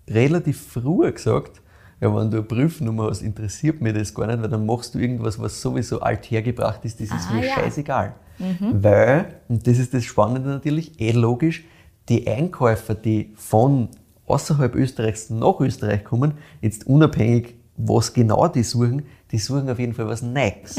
[0.09, 1.61] relativ früh gesagt,
[2.01, 4.99] ja, wenn du eine Prüfnummer hast, interessiert mich das gar nicht, weil dann machst du
[5.01, 7.53] irgendwas, was sowieso althergebracht ist, das ist Ah, mir ja.
[7.55, 8.14] scheißegal.
[8.61, 11.64] Weil, und das ist das Spannende natürlich, eh logisch,
[12.09, 13.89] die Einkäufer, die von
[14.27, 19.03] außerhalb Österreichs nach Österreich kommen, jetzt unabhängig, was genau die suchen,
[19.33, 20.77] die suchen auf jeden Fall was Neues.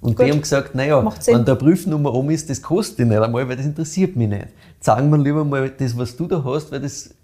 [0.00, 0.26] Und Gut.
[0.26, 3.66] die haben gesagt, naja, wenn der Prüfnummer um ist, das kostet nicht einmal, weil das
[3.66, 4.48] interessiert mich nicht.
[4.80, 7.14] Sagen wir lieber mal das, was du da hast, weil das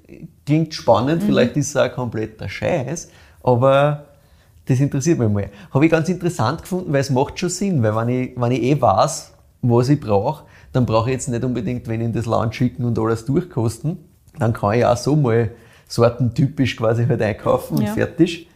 [0.45, 1.27] klingt spannend, Mhm.
[1.27, 3.09] vielleicht ist es auch kompletter Scheiß,
[3.43, 4.05] aber
[4.67, 5.49] das interessiert mich mal.
[5.73, 8.63] Habe ich ganz interessant gefunden, weil es macht schon Sinn, weil wenn ich, wenn ich
[8.63, 9.33] eh weiß,
[9.63, 12.85] was ich brauche, dann brauche ich jetzt nicht unbedingt, wenn ich in das Land schicken
[12.85, 13.99] und alles durchkosten,
[14.39, 15.51] dann kann ich auch so mal
[15.89, 17.93] sortentypisch quasi halt einkaufen und Ja.
[17.95, 18.49] fertig.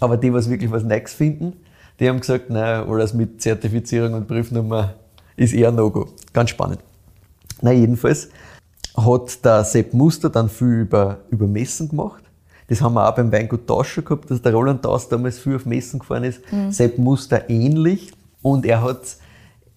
[0.00, 1.52] Aber die, was wirklich was Neues finden,
[2.00, 4.94] die haben gesagt, nein, alles mit Zertifizierung und Prüfnummer
[5.36, 6.08] ist eher No-Go.
[6.32, 6.80] Ganz spannend.
[7.60, 8.30] Na, jedenfalls
[8.96, 12.22] hat der Sepp Muster dann viel über, über Messen gemacht.
[12.68, 15.56] Das haben wir auch beim Weingut Tausch schon gehabt, dass der Roland Taus damals viel
[15.56, 16.40] auf Messen gefahren ist.
[16.70, 18.12] Sepp Muster ähnlich.
[18.42, 19.16] Und er hat,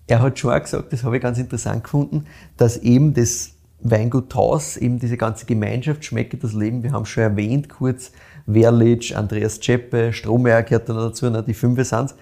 [0.07, 3.51] er hat schon auch gesagt, das habe ich ganz interessant gefunden, dass eben das
[3.82, 8.11] Weingut Taus, eben diese ganze Gemeinschaft, schmecke das Leben, wir haben schon erwähnt kurz,
[8.45, 12.14] Werlitsch, Andreas Czeppe, Strohmeier gehört dann dazu, ne, die fünf sind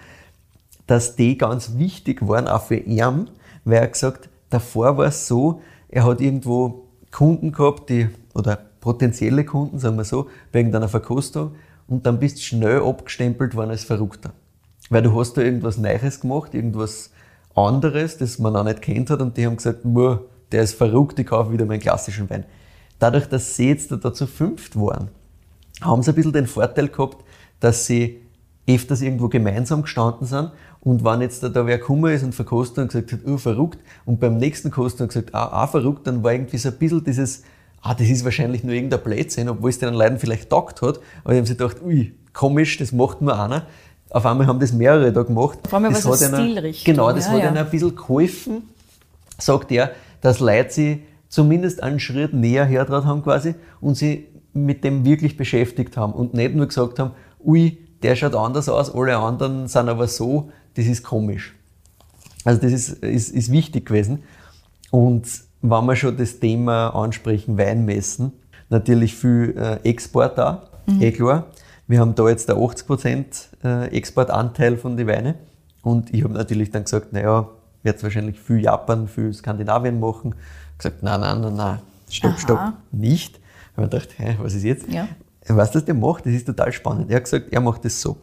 [0.86, 3.30] dass die ganz wichtig waren, auch für ihn,
[3.64, 5.62] weil er gesagt, davor war es so,
[5.92, 11.52] er hat irgendwo Kunden gehabt, die, oder potenzielle Kunden, sagen wir so, wegen deiner Verkostung,
[11.86, 14.32] und dann bist du schnell abgestempelt worden als Verrückter.
[14.88, 17.10] Weil du hast da irgendwas Neues gemacht, irgendwas
[17.54, 21.18] anderes, das man auch nicht kennt hat, und die haben gesagt, "Muah, der ist verrückt,
[21.18, 22.44] ich kaufe wieder meinen klassischen Wein.
[22.98, 25.08] Dadurch, dass sie jetzt da zu fünft waren,
[25.80, 27.24] haben sie ein bisschen den Vorteil gehabt,
[27.60, 28.20] dass sie
[28.66, 32.78] öfters irgendwo gemeinsam gestanden sind und wenn jetzt da, da wer gekommen ist und verkostet
[32.78, 36.22] und gesagt hat, oh, verrückt, und beim nächsten Kosten und gesagt, ah, ah, verrückt, dann
[36.22, 37.44] war irgendwie so ein bisschen dieses,
[37.82, 41.34] ah, das ist wahrscheinlich nur irgendein Blödsinn, obwohl es den Leuten vielleicht taugt hat, aber
[41.34, 43.66] die haben sich gedacht, ui, komisch, das macht nur einer.
[44.10, 45.58] Auf einmal haben das mehrere da gemacht.
[45.68, 47.48] Vor allem das war es Stilrichtung, Genau, das ja, hat ja.
[47.48, 48.62] ihnen ein bisschen geholfen,
[49.38, 54.84] sagt er, dass Leute sie zumindest einen Schritt näher hertraut haben quasi und sie mit
[54.84, 59.16] dem wirklich beschäftigt haben und nicht nur gesagt haben, ui, der schaut anders aus, alle
[59.16, 61.54] anderen sind aber so, das ist komisch.
[62.44, 64.24] Also das ist, ist, ist wichtig gewesen.
[64.90, 65.26] Und
[65.62, 68.32] wenn wir schon das Thema ansprechen, Weinmessen,
[68.68, 70.68] natürlich viel äh, Export da,
[71.00, 71.46] eh klar.
[71.86, 73.24] Wir haben da jetzt der 80%
[73.64, 75.34] äh, Exportanteil von den Weinen.
[75.82, 77.48] Und ich habe natürlich dann gesagt, naja,
[77.82, 80.34] werde wahrscheinlich viel Japan, viel Skandinavien machen.
[80.78, 81.78] Gesagt, nein, nein, nein, nein,
[82.08, 82.38] stopp, Aha.
[82.38, 83.36] stopp, nicht.
[83.36, 84.88] Ich habe mir gedacht, hä, was ist jetzt?
[84.88, 85.08] Ja.
[85.48, 87.10] Was das der macht, das ist total spannend.
[87.10, 88.16] Er hat gesagt, er macht das so.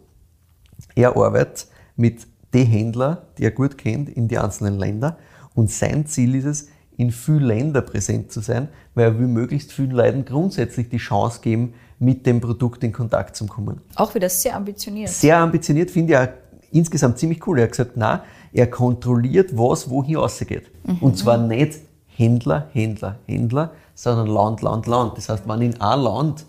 [0.96, 5.18] Er arbeitet mit den Händlern, die er gut kennt, in die einzelnen Länder.
[5.54, 6.68] Und sein Ziel ist es,
[6.98, 11.40] in vielen Ländern präsent zu sein, weil er will möglichst vielen Leuten grundsätzlich die Chance
[11.42, 13.82] geben, mit dem Produkt in Kontakt zu kommen.
[13.96, 15.10] Auch wieder sehr ambitioniert.
[15.10, 16.28] Sehr ambitioniert, finde ich auch
[16.72, 17.60] insgesamt ziemlich cool.
[17.60, 20.72] Er hat gesagt, na, er kontrolliert, was wohin rausgeht.
[21.02, 25.18] Und zwar nicht Händler, Händler, Händler, sondern Land, Land, Land.
[25.18, 26.46] Das heißt, wenn in ein Land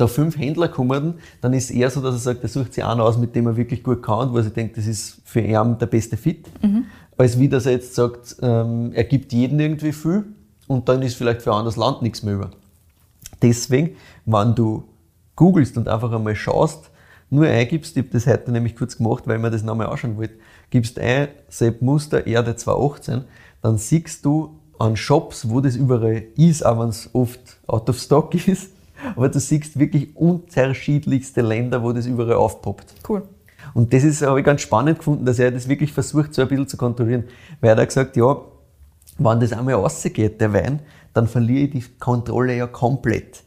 [0.00, 2.84] da fünf Händler kommen, dann ist es eher so, dass er sagt, er sucht sich
[2.84, 5.20] einen aus, mit dem er wirklich gut kann und wo er sich denkt, das ist
[5.24, 6.46] für ihn der beste Fit.
[7.16, 10.24] Als wie, dass er jetzt sagt, ähm, er gibt jedem irgendwie viel
[10.66, 12.50] und dann ist vielleicht für ein anderes Land nichts mehr über.
[13.42, 14.84] Deswegen, wenn du
[15.36, 16.90] googelst und einfach einmal schaust,
[17.30, 20.16] nur eingibst, ich habe das heute nämlich kurz gemacht, weil ich mir das nochmal anschauen
[20.16, 20.34] wollte,
[20.70, 23.24] gibst ein Sepp Muster Erde 218,
[23.62, 27.98] dann siehst du an Shops, wo das überall ist, auch wenn es oft out of
[27.98, 28.72] stock ist,
[29.16, 32.94] aber du siehst wirklich unterschiedlichste Länder, wo das überall aufpoppt.
[33.08, 33.22] Cool.
[33.74, 36.48] Und das ist, habe ich ganz spannend gefunden, dass er das wirklich versucht, so ein
[36.48, 37.24] bisschen zu kontrollieren.
[37.60, 38.36] Weil er hat gesagt, ja,
[39.18, 40.80] wenn das einmal rausgeht, der Wein,
[41.12, 43.42] dann verliere ich die Kontrolle ja komplett.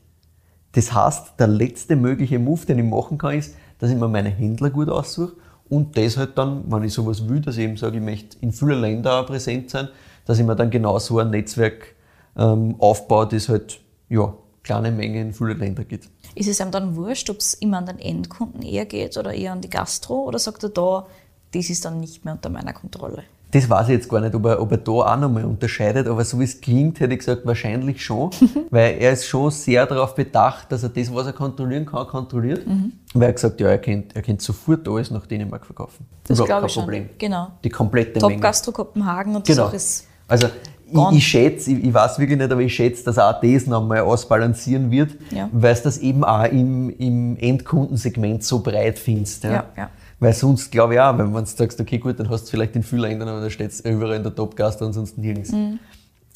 [0.74, 4.30] Das heißt, der letzte mögliche Move, den ich machen kann, ist, dass ich mir meine
[4.30, 5.34] Händler gut aussuche
[5.70, 8.52] und das halt dann, wenn ich sowas will, dass ich eben sage, ich möchte in
[8.52, 9.90] vielen Ländern auch präsent sein,
[10.26, 11.96] dass ich mir dann genau so ein Netzwerk
[12.38, 13.80] ähm, aufbaue, das halt
[14.10, 14.34] ja,
[14.64, 16.10] kleine Mengen in viele Länder geht.
[16.36, 19.52] Ist es einem dann wurscht, ob es immer an den Endkunden eher geht oder eher
[19.52, 20.24] an die Gastro?
[20.24, 21.06] Oder sagt er da,
[21.54, 23.24] das ist dann nicht mehr unter meiner Kontrolle?
[23.54, 26.26] Das weiß ich jetzt gar nicht, ob er, ob er da auch nochmal unterscheidet, aber
[26.26, 28.32] so wie es klingt, hätte ich gesagt, wahrscheinlich schon,
[28.72, 32.66] weil er ist schon sehr darauf bedacht, dass er das, was er kontrollieren kann, kontrolliert.
[32.66, 32.94] Mhm.
[33.14, 36.08] Weil er gesagt ja, er kennt, er kennt sofort alles nach Dänemark verkaufen.
[36.24, 37.10] Das glaube ich Problem.
[37.10, 37.18] Schon.
[37.20, 37.52] Genau.
[37.64, 38.42] Die komplette Top Menge.
[38.42, 39.66] Gastro Kopenhagen und genau.
[39.66, 40.48] das auch ist Also
[40.94, 44.00] ich, ich schätze, ich, ich, weiß wirklich nicht, aber ich schätze, dass auch das nochmal
[44.02, 45.50] ausbalancieren wird, Ja.
[45.52, 49.44] weil es das eben auch im, im Endkundensegment so breit findest.
[49.44, 49.52] Ja?
[49.52, 49.90] Ja, ja.
[50.20, 52.84] Weil sonst glaube ich auch, wenn man sagst, okay, gut, dann hast du vielleicht in
[52.84, 55.52] vielen Ländern, aber da steht es überall in der Top-Gast und sonst nirgends.
[55.52, 55.80] Mhm.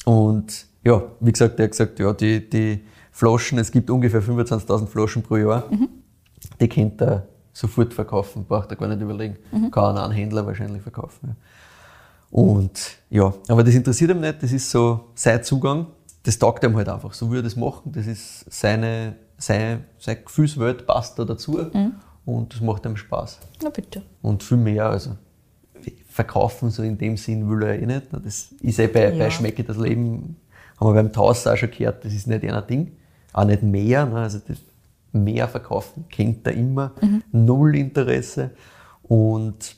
[0.04, 2.80] Und ja, wie gesagt, er hat gesagt, ja, die, die
[3.12, 5.88] Flaschen, es gibt ungefähr 25.000 Flaschen pro Jahr, Mhm.
[6.60, 9.36] die könnte er sofort verkaufen, braucht er gar nicht überlegen.
[9.50, 9.70] Mhm.
[9.70, 11.28] Kann an einen Händler wahrscheinlich verkaufen.
[11.30, 11.34] Ja.
[12.30, 15.86] Und ja, aber das interessiert ihn nicht, das ist so sein Zugang,
[16.22, 20.20] das taugt ihm halt einfach, so würde er das machen, das ist seine, seine, seine
[20.22, 21.58] Gefühlswelt passt da dazu
[22.26, 23.38] und das macht ihm Spaß.
[23.62, 24.02] Na bitte.
[24.20, 25.12] Und viel mehr, also
[26.08, 28.08] verkaufen so in dem Sinn will er eh nicht.
[28.12, 29.18] Das ist eh bei, Ja.
[29.18, 30.36] bei Schmecke das Leben,
[30.78, 32.92] haben wir beim Taus auch schon gehört, das ist nicht ein Ding.
[33.32, 34.16] Auch nicht mehr, ne?
[34.16, 34.58] also das
[35.12, 36.92] mehr verkaufen kennt er immer,
[37.32, 38.50] null Interesse.
[39.04, 39.76] Und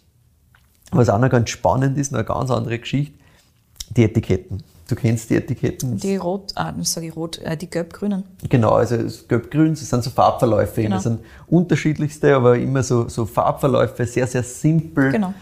[0.91, 3.15] was auch noch ganz spannend ist, noch eine ganz andere Geschichte,
[3.97, 4.63] die Etiketten.
[4.89, 5.99] Du kennst die Etiketten?
[5.99, 8.25] Die rot, ah, sage ich rot, äh, die gelb-grünen.
[8.49, 8.97] Genau, also
[9.29, 10.83] Gelb-Grün, das sind so Farbverläufe.
[10.83, 10.97] Genau.
[10.97, 15.13] Das sind unterschiedlichste, aber immer so, so Farbverläufe, sehr, sehr simpel.
[15.13, 15.33] Genau.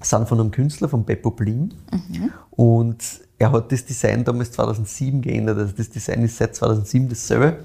[0.00, 1.70] Sind von einem Künstler, von Beppo Blim.
[2.50, 3.02] Und
[3.38, 5.58] er hat das Design damals 2007 geändert.
[5.58, 7.56] Also das Design ist seit 2007 dasselbe.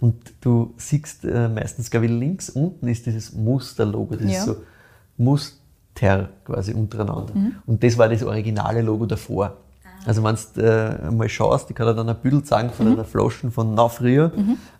[0.00, 4.16] Und du siehst äh, meistens, glaube ich, links unten ist dieses Musterlogo.
[4.16, 4.38] Das Ja.
[4.40, 4.56] ist so
[5.16, 5.56] Muster
[5.94, 7.32] quasi untereinander.
[7.66, 9.56] Und das war das originale Logo davor.
[10.06, 13.04] Also wenn du äh, mal schaust, ich kann dir dann ein Bild zeigen von einer
[13.04, 14.32] Flaschen von noch früher,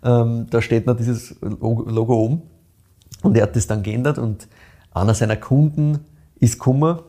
[0.03, 2.41] ähm, da steht noch dieses Logo, Logo oben.
[3.23, 4.47] Und er hat das dann geändert und
[4.93, 5.99] einer seiner Kunden
[6.39, 6.99] ist gekommen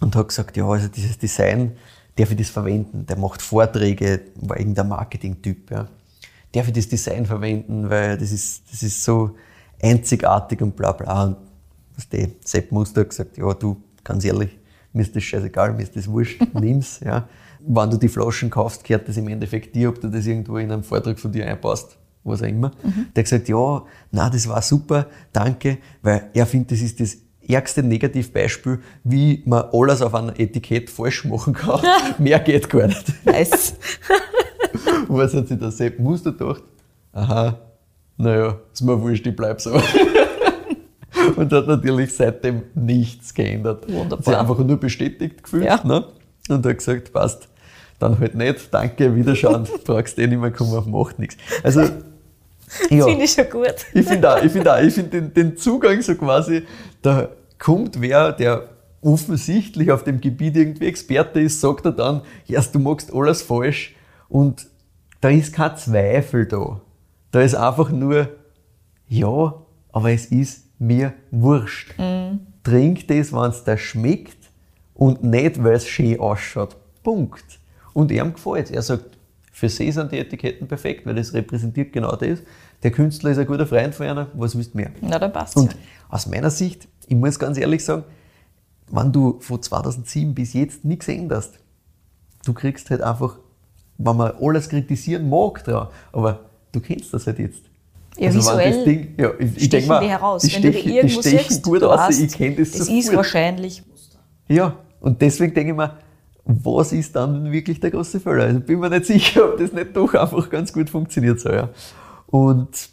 [0.00, 1.72] und hat gesagt, ja, also dieses Design,
[2.16, 3.06] darf ich das verwenden?
[3.06, 5.88] Der macht Vorträge, war irgendein Marketing-Typ, ja.
[6.52, 9.36] Darf ich das Design verwenden, weil das ist, das ist so
[9.82, 11.24] einzigartig und bla bla.
[11.24, 11.36] Und
[11.96, 14.58] was der Sepp Muster gesagt, ja, du, ganz ehrlich,
[14.92, 17.28] mir ist das scheißegal, mir ist das wurscht, nimm's, ja.
[17.66, 20.70] Wenn du die Flaschen kaufst, gehört das im Endeffekt dir, ob du das irgendwo in
[20.70, 22.72] einem Vortrag von dir einpasst, was auch immer.
[22.82, 27.16] Der hat gesagt, ja, na, das war super, danke, weil er findet, das ist das
[27.48, 31.80] ärgste Negativbeispiel, wie man alles auf einem Etikett falsch machen kann.
[32.18, 33.24] Mehr geht gar nicht.
[33.24, 33.74] Nice.
[35.08, 36.62] Was hat sich der Sepp Muster gedacht?
[37.12, 37.58] Aha,
[38.16, 39.80] naja, ist mir wurscht, ich bleib so.
[41.36, 43.86] Und hat natürlich seitdem nichts geändert.
[43.88, 44.18] Wunderbar.
[44.18, 45.64] Hat sich einfach nur bestätigt gefühlt.
[45.64, 45.80] Ja.
[45.84, 46.04] Ne?
[46.48, 47.48] Und hat gesagt, passt,
[47.98, 51.36] dann halt nicht, danke, Wiederschauen, brauchst eh nicht mehr kommen, macht nichts.
[51.62, 51.82] Also,
[52.90, 53.04] ja.
[53.04, 53.74] Finde ich schon gut.
[53.92, 56.62] Ich finde auch, ich finde auch, ich finde den, den Zugang so quasi,
[57.02, 57.28] da
[57.58, 58.68] kommt wer, der
[59.00, 63.94] offensichtlich auf dem Gebiet irgendwie Experte ist, sagt er dann, ja, du machst alles falsch
[64.28, 64.66] und
[65.20, 66.80] da ist kein Zweifel da.
[67.30, 68.28] Da ist einfach nur,
[69.08, 69.54] ja,
[69.92, 71.94] aber es ist mir wurscht.
[72.62, 74.50] Trink das, wenn es dir schmeckt
[74.94, 76.76] und nicht, weil es schön ausschaut.
[77.02, 77.44] Punkt.
[77.92, 79.18] Und ihm gefällt Er sagt,
[79.52, 82.40] für sie sind die Etiketten perfekt, weil das repräsentiert genau das.
[82.82, 84.90] Der Künstler ist ein guter Freund von einer, was willst du mehr?
[85.00, 85.76] Na, dann passt Und
[86.08, 88.04] aus meiner Sicht, ich muss ganz ehrlich sagen,
[88.90, 91.60] wenn du von 2007 bis jetzt nichts änderst,
[92.44, 93.38] du kriegst halt einfach,
[93.96, 95.66] wenn man alles kritisieren mag,
[96.12, 96.40] aber
[96.72, 97.62] du kennst das halt jetzt.
[98.16, 100.42] Ja, wenn visuell das Ding, ja, ich, ich denk stechen mal, die heraus.
[100.42, 102.56] Die Wenn du stechen, die irgendwo die stechen siehst, gut du aus, weißt, ich kenne
[102.56, 102.98] das das sofort.
[102.98, 103.82] ist wahrscheinlich
[104.48, 105.98] Ja, und deswegen denke ich mir,
[106.44, 108.44] was ist dann wirklich der große Fehler?
[108.44, 111.70] Also bin mir nicht sicher, ob das nicht doch einfach ganz gut funktioniert so, ja.
[112.26, 112.88] Und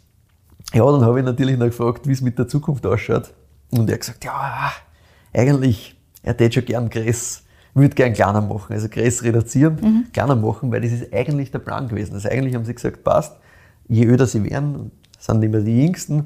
[0.73, 3.33] ja, dann habe ich natürlich noch gefragt, wie es mit der Zukunft ausschaut.
[3.71, 4.71] Und er hat gesagt, ja,
[5.33, 7.43] eigentlich, er hätte schon gern Gräs,
[7.73, 11.87] würde gern kleiner machen, also Gräs reduzieren, kleiner machen, weil das ist eigentlich der Plan
[11.87, 12.13] gewesen.
[12.13, 13.37] Also eigentlich haben sie gesagt, passt,
[13.87, 14.91] je öder sie werden,
[15.21, 16.25] sind mehr die Jüngsten,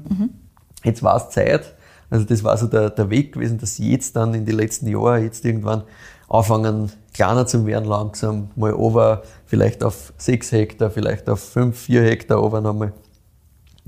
[0.84, 1.74] jetzt war es Zeit.
[2.08, 4.86] Also das war so der, der Weg gewesen, dass sie jetzt dann in den letzten
[4.88, 5.82] Jahren jetzt irgendwann
[6.28, 12.02] anfangen, kleiner zu werden langsam, mal over, vielleicht auf 6 Hektar, vielleicht auf 5, 4
[12.02, 12.92] Hektar over nochmal.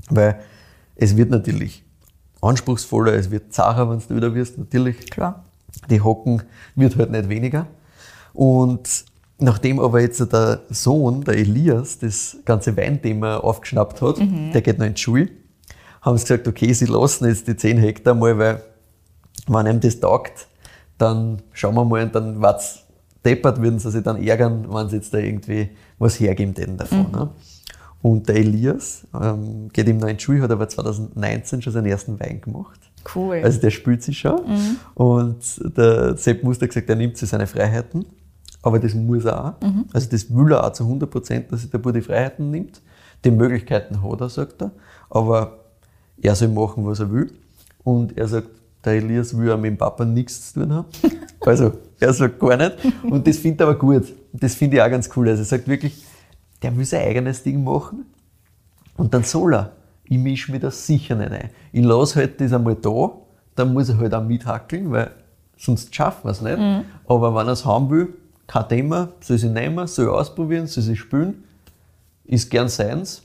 [0.09, 0.39] Weil
[0.95, 1.83] es wird natürlich
[2.41, 5.09] anspruchsvoller, es wird zacher, wenn du wieder wirst, natürlich.
[5.09, 5.45] Klar.
[5.89, 6.43] Die Hocken
[6.75, 7.67] wird halt nicht weniger.
[8.33, 9.05] Und
[9.39, 14.19] nachdem aber jetzt der Sohn, der Elias, das ganze Weinthema aufgeschnappt hat,
[14.53, 15.29] der geht noch in die Schule,
[16.01, 18.63] haben sie gesagt, okay, sie lassen jetzt die 10 Hektar mal, weil
[19.47, 20.47] wenn ihm das taugt,
[20.97, 22.83] dann schauen wir mal und dann wird's
[23.25, 27.11] deppert, würden sie sich dann ärgern, wenn sie jetzt da irgendwie was hergeben täten davon.
[27.11, 27.29] Ne?
[28.01, 31.87] Und der Elias ähm, geht ihm noch in die Schule, hat aber 2019 schon seinen
[31.87, 32.79] ersten Wein gemacht.
[33.13, 33.41] Cool.
[33.43, 34.41] Also der spült sich schon.
[34.93, 35.37] Und
[35.77, 38.05] der Sepp Muster hat gesagt, er nimmt sich seine Freiheiten.
[38.61, 39.53] Aber das muss er auch.
[39.93, 42.81] Also das will er auch zu 100 Prozent, dass sich der Bub die Freiheiten nimmt.
[43.23, 44.71] Die Möglichkeiten hat er, sagt er.
[45.09, 45.59] Aber
[46.21, 47.31] er soll machen, was er will.
[47.83, 48.49] Und er sagt,
[48.83, 50.87] der Elias will auch mit dem Papa nichts zu tun haben.
[51.45, 52.75] Also er sagt gar nicht.
[53.01, 54.13] Und das findet er aber gut.
[54.33, 55.29] Das finde ich auch ganz cool.
[55.29, 56.03] Also er sagt wirklich,
[56.61, 58.05] der will sein eigenes Ding machen.
[58.97, 59.71] Und dann soll er.
[60.03, 61.49] Ich mische mir das sicher nicht ein.
[61.71, 63.11] Ich lasse halt das einmal da,
[63.55, 65.11] dann muss er halt auch mithackeln, weil
[65.57, 66.57] sonst schaffen wir es nicht.
[67.07, 68.13] Aber wenn er es haben will,
[68.49, 71.43] kein Thema, soll sie nehmen, soll ausprobieren, soll sie spülen,
[72.25, 73.21] ist gern seins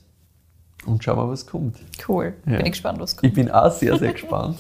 [0.87, 1.79] und schauen wir, was kommt.
[2.07, 2.35] Cool.
[2.47, 2.59] Ja.
[2.59, 3.35] Bin ich gespannt, was Ich kommt.
[3.35, 4.59] bin auch sehr, sehr gespannt.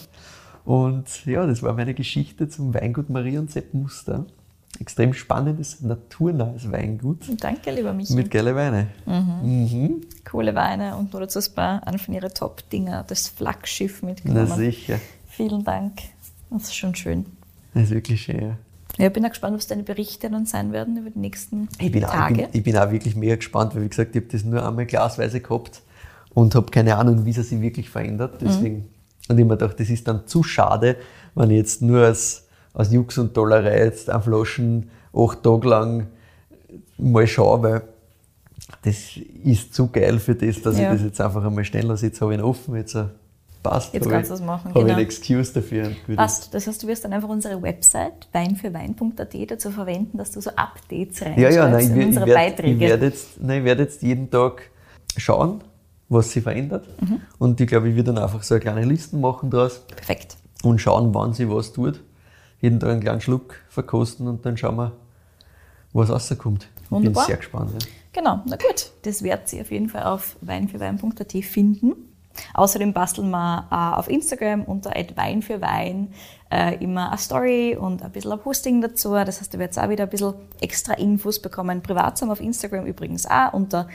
[0.65, 4.25] Und ja, das war meine Geschichte zum Weingut Maria und Sepp Muster.
[4.81, 8.15] Extrem spannendes, naturnahes Weingut Danke, lieber Michi.
[8.15, 8.89] mit geile Weine.
[9.07, 10.01] Mhm.
[10.29, 14.57] Coole Weine und nur dazu ein paar einen von ihren Top-Dinger, das Flaggschiff Na mitgenommen.
[14.57, 14.99] sicher.
[15.29, 15.99] Vielen Dank.
[16.51, 17.27] Das ist schon schön.
[17.75, 18.41] Das ist wirklich schön.
[18.41, 18.57] Ja.
[18.99, 21.91] Ja, ich bin auch gespannt, was deine Berichte dann sein werden über die nächsten Ich
[21.91, 22.35] bin, auch, ich, Tage.
[22.35, 24.87] bin, ich bin auch wirklich mega gespannt, weil wie gesagt, ich habe das nur einmal
[24.87, 25.83] glasweise gehabt
[26.33, 28.41] und habe keine Ahnung, wie es sich wirklich verändert.
[28.41, 28.89] Deswegen,
[29.29, 30.97] Und ich mir gedacht, das ist dann zu schade,
[31.35, 36.07] wenn ich jetzt nur als, aus Jux und Dollerei jetzt an Flaschen acht Tage lang
[36.99, 37.83] mal schaue, weil
[38.83, 38.97] das
[39.45, 40.85] ist zu geil für das, dass Ja.
[40.93, 42.07] ich das jetzt einfach einmal stehen lasse.
[42.07, 43.07] Jetzt habe ich ihn offen, jetzt äh,
[43.65, 43.93] passt.
[43.93, 44.97] Jetzt kannst ich, du es machen, Habe ich genau.
[44.99, 45.91] einen Excuse dafür.
[46.15, 46.55] Passt.
[46.55, 51.19] Das heißt, du wirst dann einfach unsere Website weinfürwein.at dazu verwenden, dass du so Updates
[51.19, 52.81] Ja, reinschreibst ja, nein, ich, in ich unsere werde Beiträge.
[52.81, 54.71] werd jetzt, nein, ich werd jetzt jeden Tag
[55.17, 55.65] schauen,
[56.09, 56.87] was sich verändert.
[57.01, 57.21] Mhm.
[57.39, 60.37] Und ich glaube, ich werde dann einfach so eine kleine Listen machen draus Perfekt.
[60.63, 62.01] und schauen, wann sie was tut.
[62.61, 64.93] Jeden Tag einen kleinen Schluck verkosten und dann schauen wir,
[65.93, 66.69] was rauskommt.
[66.83, 67.25] Ich bin Wunderbar.
[67.27, 67.71] sehr gespannt.
[67.73, 67.79] Ja.
[68.13, 68.93] Genau, na gut.
[69.03, 72.14] Das werdet ihr auf jeden Fall auf weinfürwein.at finden.
[72.55, 76.13] Außerdem basteln wir äh, auf Instagram unter @weinfürwein
[76.51, 79.13] äh, immer eine Story und ein bisschen ein Posting dazu.
[79.13, 81.83] Das heißt, ihr werdet auch wieder ein bisschen extra Infos bekommen.
[81.83, 83.89] Privat sind wir auf Instagram übrigens auch unter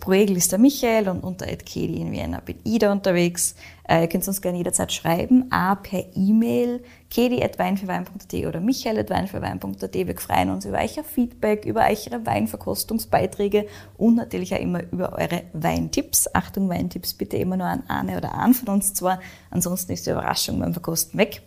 [0.00, 3.54] Proegel ist der Michael und unter Kedi in Vienna bin ich da unterwegs.
[3.86, 9.94] Äh, ihr könnt uns gerne jederzeit schreiben, auch per E-Mail kedi.weinfürwein.at oder michael.weinfürwein.at.
[9.94, 13.66] Wir freuen uns über euer Feedback, über eure Weinverkostungsbeiträge
[13.98, 16.34] und natürlich auch immer über eure Weintipps.
[16.34, 19.20] Achtung, Weintipps bitte immer nur an eine oder einen von uns zwar,
[19.50, 21.42] ansonsten ist die Überraschung beim Verkosten weg.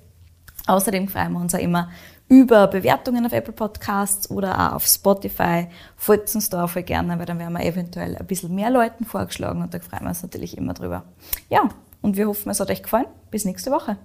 [0.67, 1.89] Außerdem freuen wir uns auch immer
[2.27, 5.67] über Bewertungen auf Apple Podcasts oder auch auf Spotify.
[5.97, 9.03] Folgt uns da auch voll gerne, weil dann werden wir eventuell ein bisschen mehr Leuten
[9.03, 11.03] vorgeschlagen und da freuen wir uns natürlich immer drüber.
[11.49, 11.69] Ja,
[12.01, 13.07] und wir hoffen, es hat euch gefallen.
[13.31, 13.97] Bis nächste Woche.